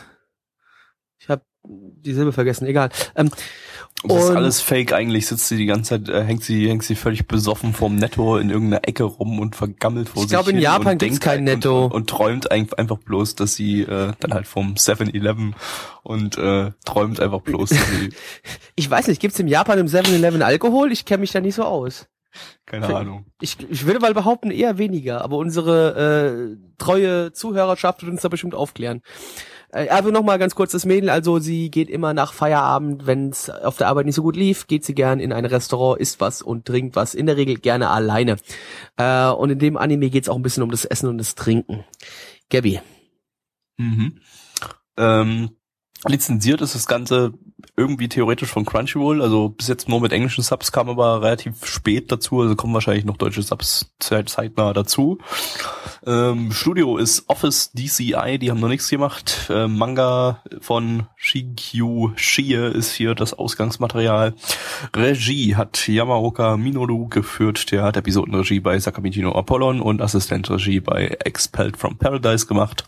[1.19, 2.91] Ich habe die Silbe vergessen, egal.
[3.17, 3.31] Ähm,
[4.05, 4.93] Das ist alles fake.
[4.93, 8.37] Eigentlich sitzt sie die ganze Zeit, äh, hängt sie, hängt sie völlig besoffen vorm Netto
[8.37, 11.85] in irgendeiner Ecke rum und vergammelt vor Ich sich glaube, in Japan gibt's kein Netto.
[11.87, 15.55] Und, und, träumt ein- einfach bloß, dass sie äh, dann halt vom 7-Eleven
[16.03, 18.11] und äh, träumt einfach bloß, dass sie,
[18.77, 20.91] ich weiß nicht, gibt's im Japan im 7-Eleven Alkohol?
[20.91, 22.09] Ich kenne mich da nicht so aus.
[22.67, 23.27] keine Für- Ahnung.
[23.41, 28.29] Ich, ich würde mal behaupten, eher weniger, aber unsere äh, treue Zuhörerschaft wird uns da
[28.29, 29.03] bestimmt aufklären.
[29.73, 33.51] Äh, also nochmal ganz kurz das Mädel, also sie geht immer nach Feierabend, wenn es
[33.51, 36.43] auf der Arbeit nicht so gut lief, geht sie gern in ein Restaurant, isst was
[36.43, 38.37] und trinkt was, in der Regel gerne alleine.
[38.97, 41.85] Äh, und in dem Anime geht's auch ein bisschen um das Essen und das Trinken.
[42.51, 42.81] Gabby.
[43.79, 44.21] Mhm.
[44.99, 45.51] Ähm,
[46.07, 47.33] lizenziert ist das Ganze
[47.77, 52.13] irgendwie theoretisch von Crunchyroll, also bis jetzt nur mit englischen Subs kam aber relativ spät
[52.13, 55.19] dazu, also kommen wahrscheinlich noch deutsche Subs zeit- zeitnah dazu.
[56.05, 59.49] Ähm, Studio ist Office DCI, die haben noch nichts gemacht.
[59.49, 64.35] Äh, Manga von Shigyu Shie ist hier das Ausgangsmaterial.
[64.95, 71.77] Regie hat Yamaoka Minoru geführt, der hat Episodenregie bei Sakamitino Apollon und Assistentregie bei Expelled
[71.77, 72.85] from Paradise gemacht.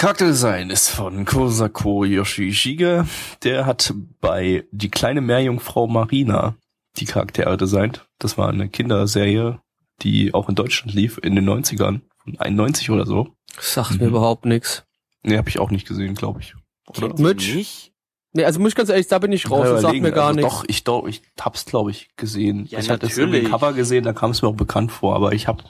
[0.00, 3.06] Charakterdesign ist von Kosako Yoshishige.
[3.44, 3.92] Der hat
[4.22, 6.56] bei Die kleine Meerjungfrau Marina
[6.96, 8.08] die Charaktere designt.
[8.18, 9.60] Das war eine Kinderserie,
[10.00, 12.00] die auch in Deutschland lief in den 90ern.
[12.16, 13.34] Von 91 oder so.
[13.58, 13.98] Sagt Mhm.
[13.98, 14.84] mir überhaupt nichts.
[15.22, 16.54] Nee, habe ich auch nicht gesehen, glaube ich.
[16.96, 17.14] Oder?
[17.20, 17.89] Mitch?
[18.32, 20.28] Nee, also muss ich ganz ehrlich, da bin ich raus, Ja, das sagt mir gar
[20.28, 20.52] also nichts.
[20.52, 22.66] Doch, ich, doch, ich hab's, glaube ich, gesehen.
[22.66, 23.32] Ja, ich hatte es im.
[23.44, 25.64] Cover gesehen, da kam es mir auch bekannt vor, aber ich habe,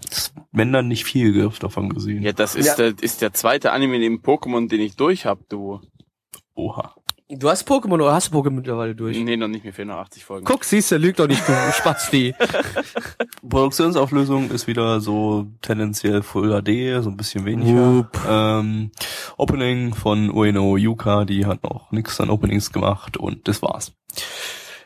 [0.52, 2.22] wenn dann nicht viel davon gesehen.
[2.22, 2.74] Ja, das ist, Ja.
[2.76, 5.80] Der, ist der zweite Anime neben Pokémon, den ich durch hab, du.
[6.54, 6.94] Oha.
[7.32, 9.16] Du hast Pokémon oder hast du Pokémon mittlerweile durch?
[9.16, 10.44] Nee, noch nicht, mir fehlen noch 80 Folgen.
[10.44, 12.34] Guck, siehst du, lügt doch nicht, du Spasti.
[13.48, 18.10] Produktionsauflösung ist wieder so tendenziell Full HD, so ein bisschen weniger.
[18.28, 18.90] Ähm,
[19.36, 23.92] Opening von Ueno Yuka, die hat noch nichts an Openings gemacht und das war's.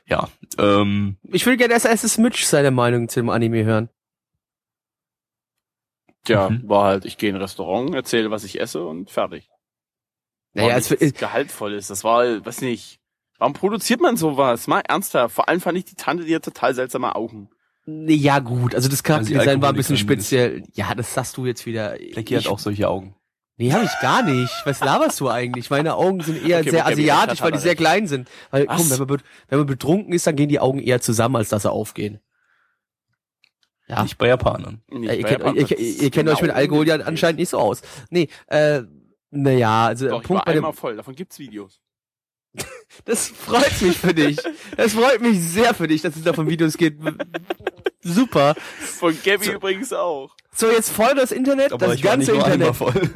[0.07, 0.29] Ja,
[0.59, 3.89] ähm, Ich will gerne erst erstes Mitch seine Meinung zum Anime hören.
[6.29, 6.69] Ja, Mhm.
[6.69, 9.49] war halt, ich gehe in ein Restaurant, erzähle, was ich esse und fertig.
[10.55, 11.89] Naja, es, nichts es, gehaltvolles.
[11.89, 13.01] Das war, weiß nicht.
[13.39, 14.67] Warum produziert man sowas?
[14.69, 15.35] Mal ernsthaft.
[15.35, 17.51] Vor allem fand ich die Tante, die hat total seltsame Augen.
[17.87, 20.63] ja gut, also das Charakterdesign Also war ein bisschen speziell.
[20.73, 21.97] Ja, das sagst du jetzt wieder.
[22.13, 23.17] Blackie hat auch solche Augen.
[23.57, 24.53] Nee, habe ich gar nicht.
[24.65, 25.71] Was laberst du eigentlich?
[25.71, 27.81] Meine Augen sind eher Okay, sehr asiatisch, weil die sehr recht.
[27.81, 28.29] klein sind.
[28.51, 28.77] Weil, Was?
[28.77, 31.63] komm, wenn man, wenn man betrunken ist, dann gehen die Augen eher zusammen, als dass
[31.63, 32.21] sie aufgehen.
[33.87, 34.03] Ja.
[34.03, 34.83] Nicht bei Japanern.
[34.91, 36.89] Nicht Ja, ihr bei kennt, Japan, ihr, ihr, ist ihr kennt euch mit genau Alkohol
[36.89, 37.83] ja anscheinend nicht so aus.
[38.11, 38.83] Nee, äh,
[39.35, 40.97] naja, also Doch, ich Punkt war bei dem, einmal voll.
[40.97, 41.81] Davon gibt's Videos.
[43.05, 44.39] das freut mich für dich.
[44.77, 46.97] Das freut mich sehr für dich, dass es da von Videos geht.
[48.03, 48.55] Super.
[48.79, 50.37] Von Gabby übrigens auch.
[50.53, 53.11] So, jetzt fordert das Internet, das ich war ganze einmal Internet, voll.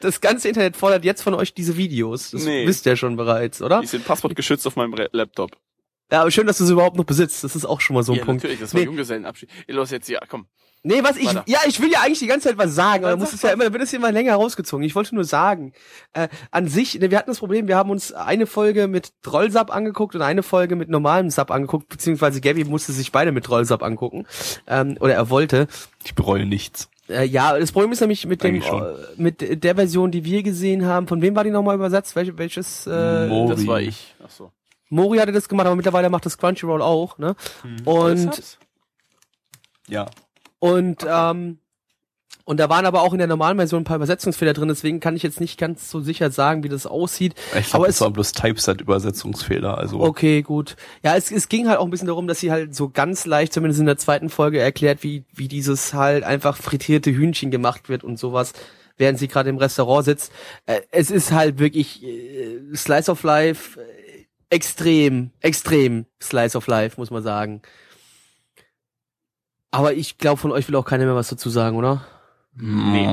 [0.00, 2.32] das ganze Internet fordert jetzt von euch diese Videos.
[2.32, 2.66] Das Nee.
[2.66, 3.80] wisst ihr schon bereits, oder?
[3.80, 5.52] Die sind passwortgeschützt auf meinem Re Laptop.
[6.12, 7.44] Ja, aber schön, dass du sie überhaupt noch besitzt.
[7.44, 8.42] Das ist auch schon mal so ein ja, Punkt.
[8.42, 8.86] natürlich, das war Nee.
[8.86, 9.48] Junggesellenabschied.
[9.68, 10.48] Ey, los jetzt hier, komm.
[10.82, 13.34] Nee, was ich, ja, ich will ja eigentlich die ganze Zeit was sagen, aber muss
[13.34, 14.82] es ja immer, dann wird es immer länger rausgezogen.
[14.84, 15.74] Ich wollte nur sagen,
[16.14, 19.70] äh, an sich, ne, wir hatten das Problem, wir haben uns eine Folge mit Trollsub
[19.74, 23.82] angeguckt und eine Folge mit normalem Sub angeguckt, beziehungsweise Gabby musste sich beide mit Trollsub
[23.82, 24.26] angucken,
[24.66, 25.66] ähm, oder er wollte.
[26.02, 26.88] Ich bereue nichts.
[27.10, 28.62] Äh, ja, das Problem ist nämlich mit dem, äh,
[29.18, 31.08] mit der Version, die wir gesehen haben.
[31.08, 32.16] Von wem war die nochmal übersetzt?
[32.16, 32.86] Welche, welches?
[32.86, 33.66] Äh, Mo- Das Mori.
[33.68, 34.14] war ich.
[34.24, 34.50] Ach so.
[34.88, 37.36] Mori hatte das gemacht, aber mittlerweile macht das Crunchyroll auch, ne?
[37.84, 38.44] Und Deshalb?
[39.88, 40.06] Ja.
[40.60, 41.58] Und ähm,
[42.44, 45.14] und da waren aber auch in der normalen Version ein paar Übersetzungsfehler drin, deswegen kann
[45.14, 47.34] ich jetzt nicht ganz so sicher sagen, wie das aussieht.
[47.52, 49.76] Ich Aber glaube, es- es waren bloß Typeset-Übersetzungsfehler.
[49.78, 50.76] Also Okay, gut.
[51.02, 53.52] Ja, es, es ging halt auch ein bisschen darum, dass sie halt so ganz leicht,
[53.52, 58.04] zumindest in der zweiten Folge, erklärt, wie, wie dieses halt einfach frittierte Hühnchen gemacht wird
[58.04, 58.52] und sowas,
[58.96, 60.32] während sie gerade im Restaurant sitzt.
[60.66, 63.84] Äh, es ist halt wirklich äh, Slice of Life, äh,
[64.50, 67.62] extrem, extrem Slice of Life, muss man sagen.
[69.70, 72.04] Aber ich glaube, von euch will auch keiner mehr was dazu sagen, oder?
[72.56, 73.06] Nee.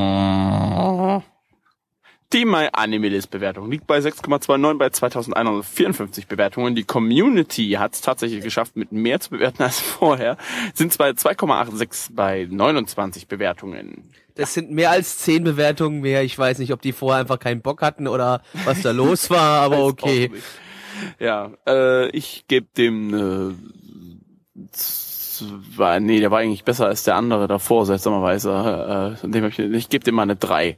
[2.34, 6.76] Die My Anime List Bewertung liegt bei 6,29 bei 2154 Bewertungen.
[6.76, 10.36] Die Community hat es tatsächlich geschafft, mit mehr zu bewerten als vorher.
[10.74, 14.12] Sind zwar 2,86 bei 29 Bewertungen.
[14.36, 16.24] Das sind mehr als zehn Bewertungen mehr.
[16.24, 19.62] Ich weiß nicht, ob die vorher einfach keinen Bock hatten oder was da los war,
[19.62, 20.30] aber okay.
[21.20, 24.68] Ja, äh, ich gebe dem äh,
[25.38, 29.17] zwei, nee, der war eigentlich besser als der andere davor, seltsamerweise.
[29.23, 30.77] Äh, dem hab ich ich gebe dem mal eine 3.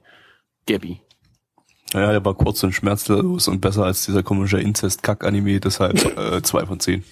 [0.68, 1.02] Gabby.
[1.94, 6.66] Ja, der war kurz und schmerzlos und besser als dieser komische Inzest-Kack-Anime, deshalb äh, zwei
[6.66, 7.04] von zehn.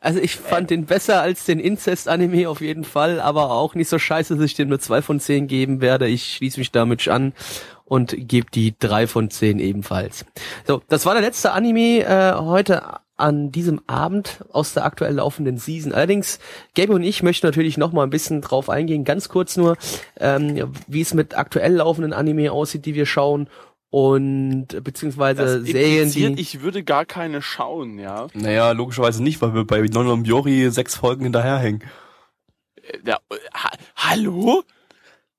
[0.00, 3.98] Also ich fand den besser als den Incest-Anime auf jeden Fall, aber auch nicht so
[3.98, 6.08] scheiße, dass ich dem nur zwei von zehn geben werde.
[6.08, 7.34] Ich schließe mich damit an
[7.84, 10.24] und gebe die drei von zehn ebenfalls.
[10.66, 12.82] So, das war der letzte Anime äh, heute
[13.20, 15.92] an diesem Abend aus der aktuell laufenden Season.
[15.92, 16.38] Allerdings,
[16.74, 19.76] Gabe und ich möchten natürlich noch mal ein bisschen drauf eingehen, ganz kurz nur,
[20.18, 23.48] ähm, wie es mit aktuell laufenden Anime aussieht, die wir schauen
[23.90, 28.28] und beziehungsweise Das Serien, die ich würde gar keine schauen, ja.
[28.34, 31.82] Naja, logischerweise nicht, weil wir bei Nonom Yori sechs Folgen hinterherhängen.
[32.76, 33.18] Äh, Ja,
[33.52, 34.62] ha hallo?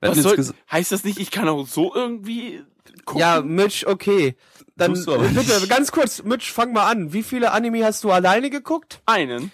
[0.02, 2.62] Was soll, heißt das nicht, ich kann auch so irgendwie
[3.06, 3.22] gucken?
[3.22, 4.36] Ja, Mitch, okay.
[4.82, 5.70] Dann aber bitte nicht.
[5.70, 7.14] ganz kurz, Mitch, fang mal an.
[7.14, 9.02] Wie viele Anime hast du alleine geguckt?
[9.06, 9.52] einen.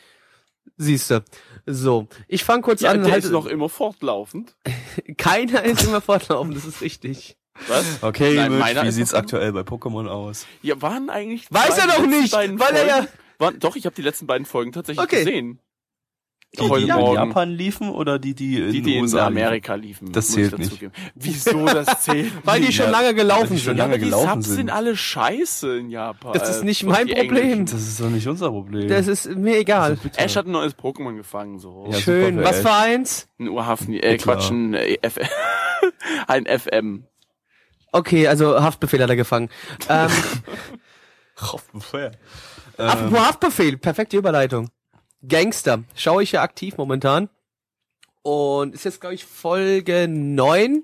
[0.78, 1.24] Siehste.
[1.66, 3.04] So, ich fang kurz Ja, an.
[3.04, 4.56] der Halt, ist noch immer fortlaufend.
[5.18, 7.38] keiner ist immer fortlaufend, das ist richtig.
[7.68, 8.04] Was?
[8.04, 10.46] Okay, Nein, Mitch, meiner wie sieht's aktuell bei Pokémon aus?
[10.62, 11.48] Ja, waren eigentlich.
[11.50, 14.46] Weiß er doch nicht, weil er ja- Folgen- Waren, doch, ich habe die letzten beiden
[14.46, 15.24] Folgen tatsächlich Okay.
[15.24, 15.60] gesehen.
[16.56, 16.88] Die, die in.
[16.88, 20.12] Japan liefen oder die, die in Die, die in Amerika liefen.
[20.14, 20.72] Das muss zählt ich nicht.
[20.72, 20.94] dazugeben.
[21.14, 22.32] Wieso das zählt?
[22.46, 23.78] Weil die schon lange gelaufen die schon sind.
[23.78, 24.56] lange aber die gelaufen Subs sind.
[24.56, 26.34] sind alle scheiße in Japan.
[26.34, 27.18] Das ist nicht mein Problem.
[27.38, 27.66] englischen.
[27.66, 28.88] Das ist doch nicht unser Problem.
[28.88, 30.00] Das ist mir egal.
[30.16, 31.90] Ash hat ein neues Pokémon gefangen, so.
[31.92, 32.42] Ja, Schön.
[32.44, 33.28] Was für eins?
[33.40, 34.18] Ein Urhafen, äh.
[34.18, 35.20] Quatsch, ein, äh, F
[36.28, 37.06] ein FM.
[37.92, 39.50] Okay, also Haftbefehl hat er gefangen.
[39.90, 40.10] Ähm,
[41.40, 42.12] Haftbefehl.
[42.78, 44.70] apropos Haftbefehl, perfekte Überleitung.
[45.26, 47.30] Gangster, schaue ich ja aktiv momentan.
[48.22, 50.84] Und ist jetzt, glaube ich, Folge 9.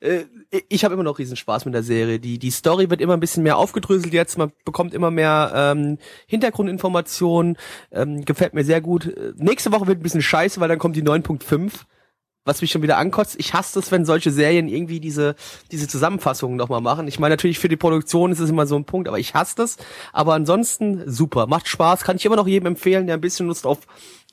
[0.00, 0.24] Äh,
[0.68, 2.18] ich habe immer noch riesen Spaß mit der Serie.
[2.18, 4.38] Die, die Story wird immer ein bisschen mehr aufgedröselt jetzt.
[4.38, 7.56] Man bekommt immer mehr ähm, Hintergrundinformationen.
[7.92, 9.06] Ähm, gefällt mir sehr gut.
[9.06, 11.84] Äh, nächste Woche wird ein bisschen scheiße, weil dann kommt die 9.5.
[12.44, 13.36] was mich schon wieder ankotzt.
[13.38, 15.34] Ich hasse es, wenn solche Serien irgendwie diese,
[15.70, 17.06] diese Zusammenfassungen nochmal machen.
[17.06, 19.56] Ich meine, natürlich für die Produktion ist es immer so ein Punkt, aber ich hasse
[19.56, 19.76] das.
[20.12, 21.46] Aber ansonsten super.
[21.46, 22.02] Macht Spaß.
[22.02, 23.80] Kann ich immer noch jedem empfehlen, der ein bisschen Lust auf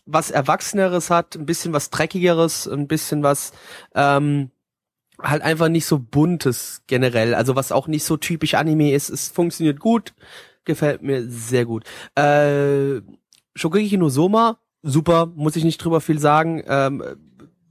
[0.08, 3.52] was Erwachseneres hat, ein bisschen was Dreckigeres, ein bisschen was,
[3.94, 4.52] ähm,
[5.22, 7.36] halt einfach nicht so buntes generell.
[7.36, 9.10] Also was auch nicht so typisch Anime ist.
[9.10, 10.14] Es funktioniert gut.
[10.64, 11.84] Gefällt mir sehr gut.
[12.16, 13.02] Äh,
[13.56, 16.64] Shokugeki no Soma, super, muss ich nicht drüber viel sagen.
[16.68, 17.04] Ähm,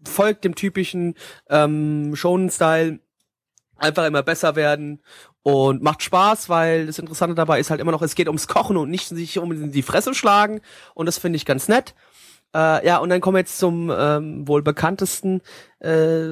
[0.07, 1.15] folgt dem typischen
[1.49, 3.01] ähm, Shonen-Style,
[3.77, 5.03] einfach immer besser werden
[5.43, 8.77] und macht Spaß, weil das Interessante dabei ist halt immer noch, es geht ums Kochen
[8.77, 10.61] und nicht sich um die Fresse schlagen
[10.95, 11.95] und das finde ich ganz nett.
[12.55, 15.43] Äh, ja, und dann kommen wir jetzt zum ähm, wohl bekanntesten
[15.81, 16.29] äh,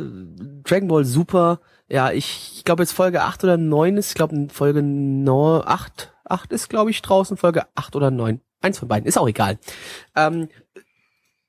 [0.64, 1.60] Dragon Ball Super.
[1.88, 6.14] Ja, ich, ich glaube jetzt Folge 8 oder 9 ist, ich glaube Folge 9, 8,
[6.24, 8.40] 8 ist glaube ich draußen, Folge 8 oder 9.
[8.62, 9.58] Eins von beiden, ist auch egal.
[10.16, 10.48] Ähm,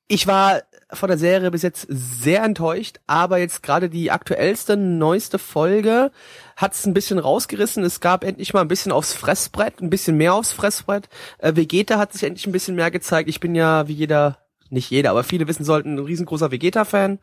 [0.07, 0.61] ich war
[0.91, 6.11] von der Serie bis jetzt sehr enttäuscht, aber jetzt gerade die aktuellste, neueste Folge
[6.55, 7.83] hat es ein bisschen rausgerissen.
[7.83, 11.09] Es gab endlich mal ein bisschen aufs Fressbrett, ein bisschen mehr aufs Fressbrett.
[11.39, 13.29] Äh, Vegeta hat sich endlich ein bisschen mehr gezeigt.
[13.29, 14.37] Ich bin ja, wie jeder,
[14.69, 17.19] nicht jeder, aber viele wissen sollten, ein riesengroßer Vegeta-Fan.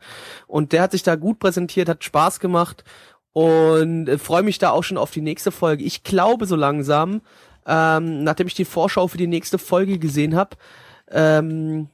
[0.47, 2.83] Und der hat sich da gut präsentiert, hat Spaß gemacht
[3.31, 5.83] und äh, freue mich da auch schon auf die nächste Folge.
[5.83, 7.21] Ich glaube so langsam,
[7.65, 10.57] ähm, nachdem ich die Vorschau für die nächste Folge gesehen habe,
[11.09, 11.87] ähm,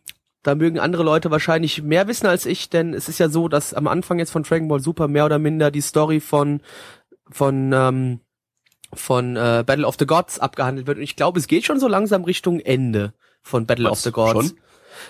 [0.44, 3.74] da mögen andere Leute wahrscheinlich mehr wissen als ich, denn es ist ja so, dass
[3.74, 6.62] am Anfang jetzt von Dragon Ball Super mehr oder minder die Story von
[7.30, 8.22] von ähm,
[8.94, 10.98] von äh, Battle of the Gods abgehandelt wird.
[10.98, 14.12] Und ich glaube, es geht schon so langsam Richtung Ende von Battle Was, of the
[14.12, 14.48] Gods.
[14.48, 14.60] schon?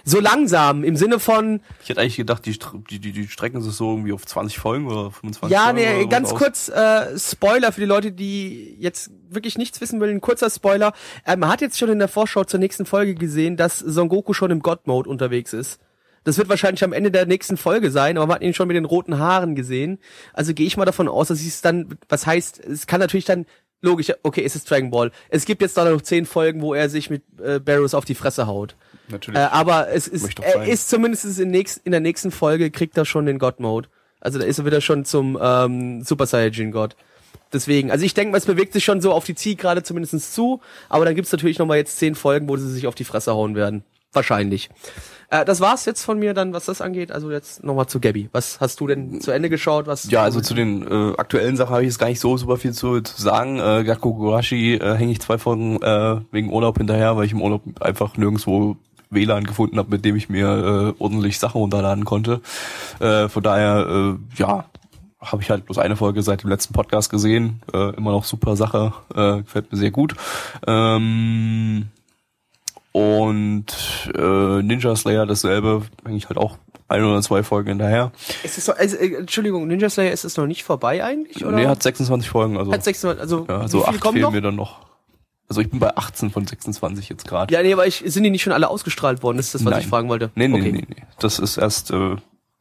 [0.03, 2.57] So langsam, im Sinne von, Ich hätte eigentlich gedacht, die,
[2.89, 5.79] die, die, die strecken sich so irgendwie auf 20 Folgen oder 25 ja, Folgen.
[5.79, 10.17] nee, oder ganz kurz, äh, Spoiler für die Leute, die jetzt wirklich nichts wissen wollen,
[10.17, 10.93] ein kurzer Spoiler.
[11.25, 14.33] Äh, man hat jetzt schon in der Vorschau zur nächsten Folge gesehen, dass Son Goku
[14.33, 15.79] schon im God-Mode unterwegs ist.
[16.23, 18.75] Das wird wahrscheinlich am Ende der nächsten Folge sein, aber man hat ihn schon mit
[18.75, 19.99] den roten Haaren gesehen.
[20.33, 23.45] Also gehe ich mal davon aus, dass es dann, was heißt, es kann natürlich dann,
[23.81, 25.11] logisch, okay, es ist Dragon Ball.
[25.29, 28.15] Es gibt jetzt da noch zehn Folgen, wo er sich mit äh, Barrows auf die
[28.15, 28.75] Fresse haut.
[29.09, 29.39] Natürlich.
[29.39, 33.05] Äh, aber es ist, er ist zumindest in, nächst, in der nächsten Folge kriegt er
[33.05, 33.89] schon den God-Mode.
[34.21, 36.95] Also da ist er wieder schon zum ähm, Super Saiyajin God.
[37.51, 40.61] Deswegen, also ich denke mal, es bewegt sich schon so auf die Zielgerade zumindest zu,
[40.87, 43.33] aber dann gibt's natürlich noch mal jetzt zehn Folgen, wo sie sich auf die Fresse
[43.33, 43.83] hauen werden.
[44.13, 44.69] Wahrscheinlich.
[45.29, 47.11] Äh, das war's jetzt von mir dann, was das angeht.
[47.11, 48.29] Also jetzt noch mal zu Gabby.
[48.31, 49.85] Was hast du denn zu Ende geschaut?
[49.85, 52.57] Was Ja, also zu den äh, aktuellen Sachen habe ich jetzt gar nicht so super
[52.57, 53.59] viel zu, zu sagen.
[53.59, 57.41] Äh, Gakko Gurashi äh, hänge ich zwei Folgen äh, wegen Urlaub hinterher, weil ich im
[57.41, 58.77] Urlaub einfach nirgendwo
[59.09, 62.41] WLAN gefunden habe, mit dem ich mir äh, ordentlich Sachen runterladen konnte.
[62.99, 63.87] Äh, von daher,
[64.17, 64.65] äh, ja,
[65.21, 67.61] habe ich halt bloß eine Folge seit dem letzten Podcast gesehen.
[67.73, 70.15] Äh, immer noch super Sache, äh, gefällt mir sehr gut.
[70.67, 71.87] Ähm,
[72.91, 73.65] und
[74.15, 76.57] äh, Ninja Slayer dasselbe, hänge ich halt auch
[76.87, 78.11] ein oder zwei Folgen hinterher.
[78.43, 81.45] ist es noch, also, äh, Entschuldigung, Ninja Slayer ist es noch nicht vorbei eigentlich?
[81.45, 81.55] Oder?
[81.55, 82.71] Nee, hat 26 Folgen, also.
[82.71, 84.31] hat 600, also, Ja, wie so viele acht kommen fehlen noch?
[84.31, 84.88] mir dann noch.
[85.49, 87.51] Also ich bin bei 18 von 26 jetzt gerade.
[87.51, 89.37] Ja, nee, aber ich, sind die nicht schon alle ausgestrahlt worden?
[89.37, 89.81] Das ist das, was Nein.
[89.81, 90.29] ich fragen wollte.
[90.35, 90.71] Nee, nee, okay.
[90.71, 91.03] nee, nee.
[91.19, 92.17] Das ist erst äh,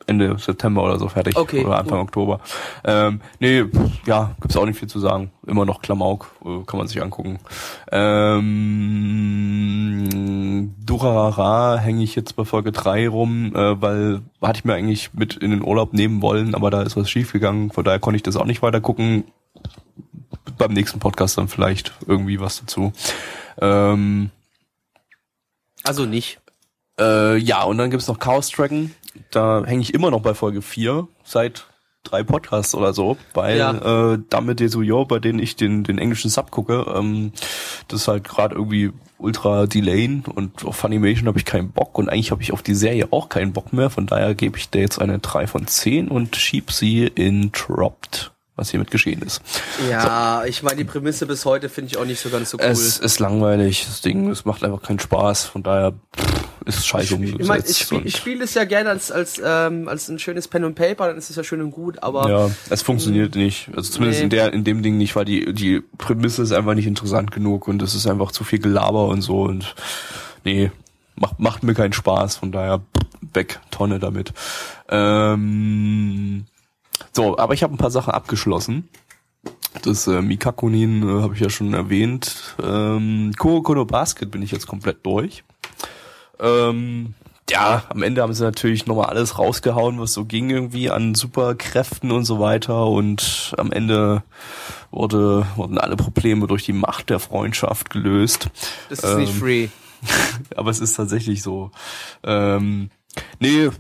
[0.06, 1.36] Ende September oder so fertig.
[1.36, 2.40] Okay, Oder Anfang Oktober.
[2.84, 3.64] Ähm, nee,
[4.06, 5.30] ja, gibt's auch nicht viel zu sagen.
[5.46, 7.40] Immer noch Klamauk, äh, kann man sich angucken.
[7.92, 8.48] Ähm,
[10.78, 15.36] Durarara hänge ich jetzt bei Folge 3 rum, äh, weil hatte ich mir eigentlich mit
[15.36, 17.70] in den Urlaub nehmen wollen, aber da ist was schiefgegangen.
[17.70, 19.24] Von daher konnte ich das auch nicht weiter gucken.
[20.58, 22.92] Beim nächsten Podcast dann vielleicht irgendwie was dazu.
[23.60, 24.30] Ähm,
[25.84, 26.40] Also nicht.
[27.00, 28.92] äh, ja, und dann gibt's noch Chaos Dragon.
[29.30, 31.66] Da hänge ich immer noch bei Folge 4 seit
[32.04, 34.12] drei Podcasts oder so, weil Ja.
[34.14, 37.32] äh, damit Desuyo, bei denen ich den, den englischen Sub gucke, ähm,
[37.88, 42.08] das ist halt gerade irgendwie ultra delayen und auf Funimation habe ich keinen Bock und
[42.08, 44.82] eigentlich habe ich auf die Serie auch keinen Bock mehr, von daher gebe ich der
[44.82, 49.40] jetzt eine 3 von 10 und schieb sie in Dropped, was hiermit geschehen ist.
[49.88, 52.64] Ja, ich meine, die Prämisse bis heute finde ich auch nicht so ganz so cool.
[52.66, 57.14] Es ist langweilig, das Ding, es macht einfach keinen Spaß, von daher pff, ist scheiße
[57.14, 57.70] ich meine, umgesetzt.
[57.70, 60.64] ich spiele und- ich spiel das ja gerne als, als, ähm, als ein schönes Pen
[60.64, 63.70] und Paper, dann ist es ja schön und gut, aber Ja, es funktioniert nicht.
[63.76, 64.24] Also zumindest Nee.
[64.24, 67.68] in der, in dem Ding nicht, weil die, die Prämisse ist einfach nicht interessant genug
[67.68, 69.74] und es ist einfach zu viel Gelaber und so und
[70.44, 70.70] nee,
[71.14, 72.80] macht, macht mir keinen Spaß, von daher
[73.32, 74.32] weg, Tonne damit.
[74.90, 76.44] Ähm,
[77.12, 78.88] so, aber ich habe ein paar Sachen abgeschlossen.
[79.82, 82.56] Das äh, Mikakunin äh, habe ich ja schon erwähnt.
[82.62, 85.44] Ähm, Kuroko no Basket bin ich jetzt komplett durch.
[86.40, 87.14] Ähm,
[87.50, 92.10] ja, am Ende haben sie natürlich nochmal alles rausgehauen, was so ging irgendwie an Superkräften
[92.10, 92.86] und so weiter.
[92.86, 94.22] Und am Ende
[94.90, 98.50] wurde, wurden alle Probleme durch die Macht der Freundschaft gelöst.
[98.90, 99.68] das ist nicht ähm, free.
[100.56, 101.70] Aber es ist tatsächlich so.
[102.22, 102.90] Ähm,
[103.40, 103.70] Nee,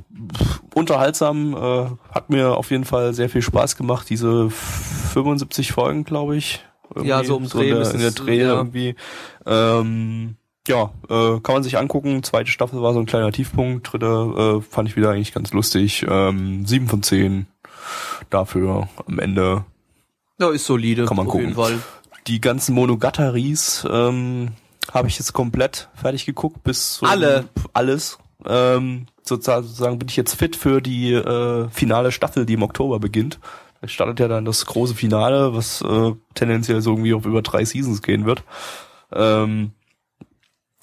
[0.74, 4.08] unterhaltsam, äh, hat mir auf jeden Fall sehr viel Spaß gemacht.
[4.10, 6.64] Diese 75 Folgen, glaube ich.
[7.02, 8.54] Ja, so um Dreh in der, in der Dreh ja.
[8.54, 8.94] irgendwie.
[9.46, 10.36] Ähm,
[10.66, 12.22] ja, äh, kann man sich angucken.
[12.22, 13.92] Zweite Staffel war so ein kleiner Tiefpunkt.
[13.92, 16.06] Dritte äh, fand ich wieder eigentlich ganz lustig.
[16.08, 17.46] Ähm, sieben von zehn
[18.30, 19.64] dafür am Ende.
[20.38, 21.06] Ja, ist solide.
[21.06, 21.48] Kann man auf gucken.
[21.48, 21.78] jeden Fall.
[22.26, 24.50] Die ganzen Monogataris ähm,
[24.92, 27.48] habe ich jetzt komplett fertig geguckt bis zu Alle?
[27.72, 28.18] alles.
[28.46, 33.38] Ähm, sozusagen bin ich jetzt fit für die äh, finale Staffel, die im Oktober beginnt.
[33.80, 37.64] Da startet ja dann das große Finale, was äh, tendenziell so irgendwie auf über drei
[37.64, 38.42] Seasons gehen wird.
[39.12, 39.70] Ähm,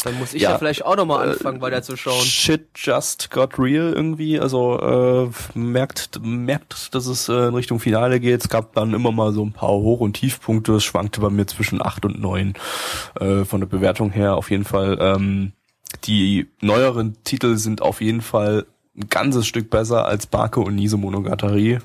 [0.04, 2.22] Dann muss ich ja, Ja, vielleicht auch nochmal anfangen, weiter zu schauen.
[2.24, 4.40] Shit just got real irgendwie.
[4.40, 8.42] Also äh, merkt, merkt, dass es äh, in Richtung Finale geht.
[8.42, 10.74] Es gab dann immer mal so ein paar Hoch- und Tiefpunkte.
[10.76, 12.54] Es schwankte bei mir zwischen acht und neun
[13.20, 14.36] äh, von der Bewertung her.
[14.36, 14.98] Auf jeden Fall.
[15.02, 15.52] Ähm,
[16.04, 18.66] die neueren Titel sind auf jeden Fall
[18.98, 21.80] ein ganzes Stück besser als Barke und Niese Monogatari.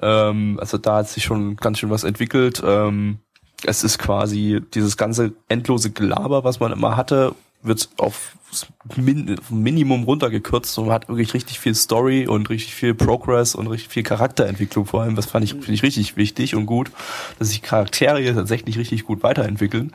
[0.00, 2.62] Ähm, also da hat sich schon ganz schön was entwickelt.
[2.64, 3.18] Ähm,
[3.64, 7.34] es ist quasi dieses ganze endlose Gelaber, was man immer hatte,
[7.64, 8.36] wird auf
[8.94, 13.66] Min Minimum runtergekürzt und man hat wirklich richtig viel Story und richtig viel Progress und
[13.66, 15.16] richtig viel Charakterentwicklung vor allem.
[15.16, 16.90] Das fand ich, finde ich richtig wichtig und gut,
[17.38, 19.92] dass sich Charaktere tatsächlich richtig gut weiterentwickeln.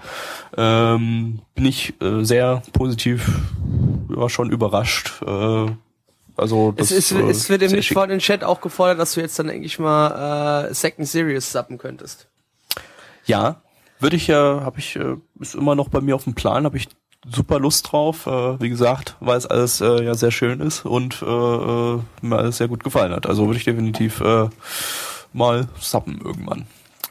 [0.57, 3.29] Ähm, bin ich äh, sehr positiv
[4.13, 5.21] ja, schon überrascht.
[5.25, 5.67] Äh,
[6.35, 9.13] also Es, das, ist, äh, es wird sehr nicht von den Chat auch gefordert, dass
[9.13, 12.27] du jetzt dann eigentlich mal äh, Second Series suppen könntest.
[13.25, 13.61] Ja,
[13.99, 16.77] würde ich ja, habe ich, äh, ist immer noch bei mir auf dem Plan, habe
[16.77, 16.87] ich
[17.27, 18.27] super Lust drauf.
[18.27, 22.37] Äh, wie gesagt, weil es alles äh, ja sehr schön ist und äh, äh, mir
[22.37, 23.27] alles sehr gut gefallen hat.
[23.27, 24.49] Also würde ich definitiv äh,
[25.33, 26.65] mal suppen irgendwann.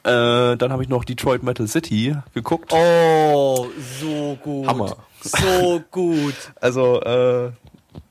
[0.04, 2.72] Äh, dann habe ich noch Detroit Metal City geguckt.
[2.72, 3.66] Oh,
[4.00, 4.66] so gut.
[4.66, 4.96] Hammer.
[5.20, 6.34] So gut.
[6.60, 7.50] Also äh,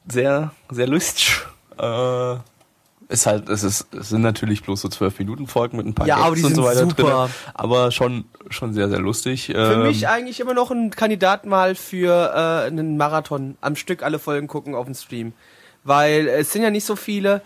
[0.07, 1.39] sehr, sehr lustig.
[1.77, 2.35] Äh,
[3.09, 6.07] ist halt, es ist, es sind natürlich bloß so zwölf Minuten Folgen mit ein paar
[6.07, 7.03] Ja, Gags aber die und so weiter super.
[7.03, 7.33] drin.
[7.53, 9.45] Aber schon, schon sehr, sehr lustig.
[9.47, 14.03] Für Ähm, mich eigentlich immer noch ein Kandidat mal für äh, einen Marathon am Stück
[14.03, 15.33] alle Folgen gucken auf dem Stream.
[15.83, 17.41] Weil es sind ja nicht so viele.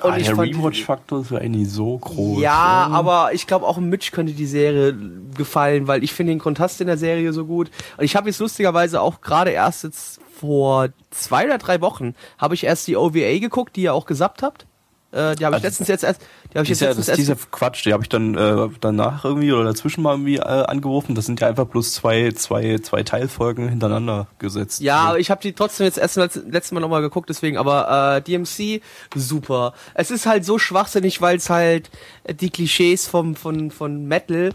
[0.00, 2.40] Und ah, ich der Rewatch-Faktor ist ja eigentlich so groß.
[2.40, 2.94] Ja, ne?
[2.94, 4.96] aber ich glaube auch Mitch könnte die Serie
[5.36, 7.70] gefallen, weil ich finde den Kontrast in der Serie so gut.
[7.98, 12.54] Und ich habe jetzt lustigerweise auch gerade erst jetzt vor zwei oder drei Wochen habe
[12.54, 14.66] ich erst die OVA geguckt, die ihr auch gesappt habt.
[15.12, 16.20] Äh, die habe ich Also, letztens jetzt erst,
[16.52, 18.02] die habe ich Das ist jetzt ja, letztens das ist erst dieser Quatsch, die habe
[18.04, 21.16] ich dann äh, danach irgendwie oder dazwischen mal irgendwie äh, angerufen.
[21.16, 24.80] Das sind ja einfach bloß zwei, zwei, zwei Teilfolgen hintereinander gesetzt.
[24.80, 28.16] Ja, aber ich habe die trotzdem jetzt erst letzt- letztes Mal nochmal geguckt, deswegen, aber
[28.18, 28.82] äh, DMC,
[29.16, 29.74] super.
[29.94, 31.90] Es ist halt so schwachsinnig, weil es halt
[32.28, 34.52] die Klischees vom, von, von Metal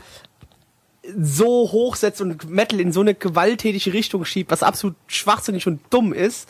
[1.18, 6.14] so hochsetzt und Metal in so eine gewalttätige Richtung schiebt, was absolut schwachsinnig und dumm
[6.14, 6.50] ist,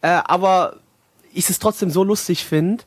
[0.00, 0.76] äh, aber
[1.32, 2.84] ich es trotzdem so lustig finde.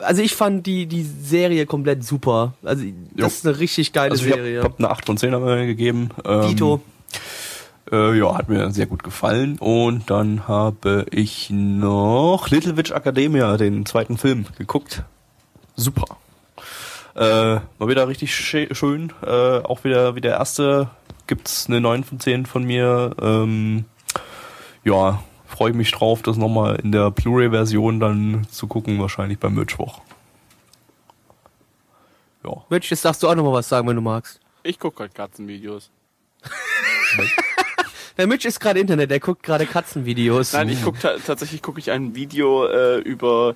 [0.00, 2.54] Also ich fand die, die Serie komplett super.
[2.62, 2.84] Also
[3.14, 4.62] das ist eine richtig geile also ich Serie.
[4.62, 6.10] hab eine 8 von 10 haben gegeben.
[6.24, 6.80] Ähm, Dito.
[7.90, 9.58] Äh, ja, hat mir sehr gut gefallen.
[9.58, 15.04] Und dann habe ich noch Little Witch Academia, den zweiten Film, geguckt.
[15.74, 16.16] Super.
[17.14, 19.12] Äh, mal wieder richtig schön.
[19.24, 20.90] Äh, auch wieder wie der erste
[21.26, 23.14] gibt's eine 9 von 10 von mir.
[23.20, 23.84] Ähm,
[24.84, 25.22] ja,
[25.58, 30.00] freue mich drauf, das nochmal in der Blu-ray-Version dann zu gucken, wahrscheinlich beim Mittwoch.
[32.44, 32.62] Ja.
[32.70, 34.38] Mitch, jetzt darfst du auch nochmal was sagen, wenn du magst.
[34.62, 35.90] Ich gucke halt Katzenvideos.
[38.16, 40.52] Der Mitch ist gerade Internet, der guckt gerade Katzenvideos.
[40.52, 43.54] Nein, ich guck ta tatsächlich gucke ich ein Video äh, über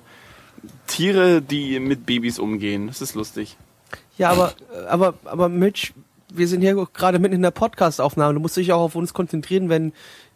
[0.87, 2.87] Tiere, die mit Babys umgehen.
[2.87, 3.57] Das ist lustig.
[4.17, 4.53] Ja, aber,
[4.87, 5.91] aber, aber Mitch,
[6.33, 8.33] wir sind hier gerade mitten in der Podcast-Aufnahme.
[8.33, 9.91] Du musst dich auch auf uns konzentrieren, wenn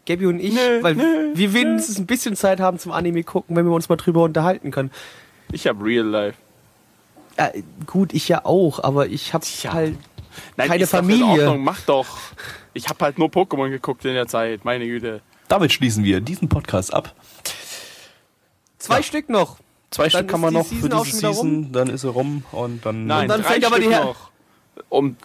[0.07, 3.55] Gabby und ich, Nö, weil nö, wir wenigstens ein bisschen Zeit haben zum Anime gucken,
[3.55, 4.89] wenn wir uns mal drüber unterhalten können.
[5.51, 6.37] Ich habe Real Life.
[7.37, 7.51] Ja,
[7.85, 9.73] gut, ich ja auch, aber ich habe Tja.
[9.73, 9.95] halt
[10.55, 11.23] Nein, Keine Familie.
[11.25, 12.17] In Ordnung, mach doch.
[12.73, 15.21] Ich habe halt nur Pokémon geguckt in der Zeit, meine Güte.
[15.47, 17.13] Damit schließen wir diesen Podcast ab.
[18.77, 19.03] zwei Ja.
[19.03, 19.57] Stück noch.
[19.89, 22.85] Zwei Dann Stück kann man noch für Season diese Season, dann ist er rum und
[22.85, 23.05] dann.
[23.05, 24.31] Nein, dann drei fängt aber die noch,
[24.89, 25.15] um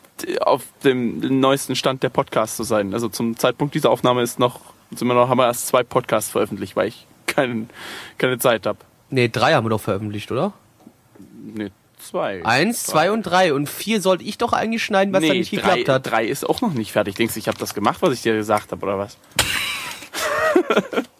[0.41, 2.95] auf dem neuesten Stand der Podcast zu sein.
[2.95, 4.61] Also zum Zeitpunkt dieser Aufnahme ist noch,
[4.95, 7.71] sind wir noch, haben wir erst zwei Podcasts veröffentlicht, weil ich keinen,
[8.19, 8.79] keine Zeit habe.
[9.11, 10.53] Nee, drei haben wir doch veröffentlicht, oder?
[11.43, 12.45] Nee, zwei.
[12.45, 13.53] Eins, zwei und drei.
[13.55, 16.11] Und vier sollte ich doch eigentlich schneiden, was nee, da nicht drei, geklappt hat.
[16.11, 17.15] drei ist auch noch nicht fertig.
[17.17, 19.19] Denkst du, ich habe das gemacht, was ich dir gesagt habe, oder was?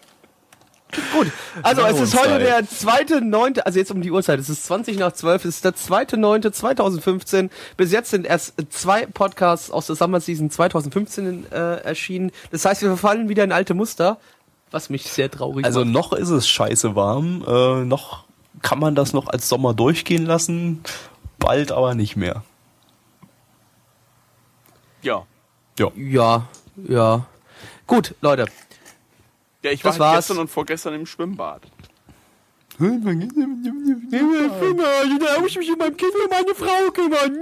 [1.11, 1.31] Gut,
[1.61, 4.97] also es ist heute der zweite neunte, also jetzt um die Uhrzeit, es ist 20
[4.97, 7.49] nach 12, es ist der zweite neunte 2015.
[7.77, 12.31] Bis jetzt sind erst zwei Podcasts aus der Summer Season 2015 äh, erschienen.
[12.51, 14.17] Das heißt, wir verfallen wieder in alte Muster.
[14.71, 15.93] Was mich sehr traurig Also macht.
[15.93, 18.23] noch ist es scheiße warm, äh, noch
[18.61, 20.83] kann man das noch als Sommer durchgehen lassen,
[21.37, 22.43] bald aber nicht mehr.
[25.01, 25.25] Ja.
[25.77, 25.91] Ja.
[25.95, 26.47] Ja,
[26.87, 27.25] ja.
[27.87, 28.45] Gut, Leute.
[29.63, 31.61] Ja, ich Das war halt gestern und vorgestern im Schwimmbad.
[32.79, 32.85] Da
[35.39, 37.37] muss ich mich um mein Kind und meine Frau kümmern.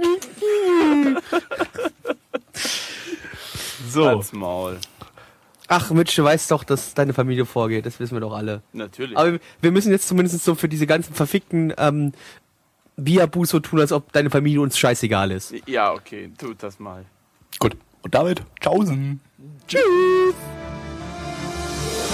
[3.88, 4.78] So, Als Maul.
[5.68, 7.86] Ach, Mitch, du weißt doch, dass deine Familie vorgeht.
[7.86, 8.62] Das wissen wir doch alle.
[8.72, 9.16] Natürlich.
[9.16, 12.12] Aber wir müssen jetzt zumindest so für diese ganzen verfickten ähm,
[12.96, 15.54] Biabus so tun, als ob deine Familie uns scheißegal ist.
[15.66, 17.04] ja, okay, tut das mal.
[17.58, 17.76] gut.
[18.02, 19.20] Und damit, tschaußen.
[19.68, 20.34] Tschüss!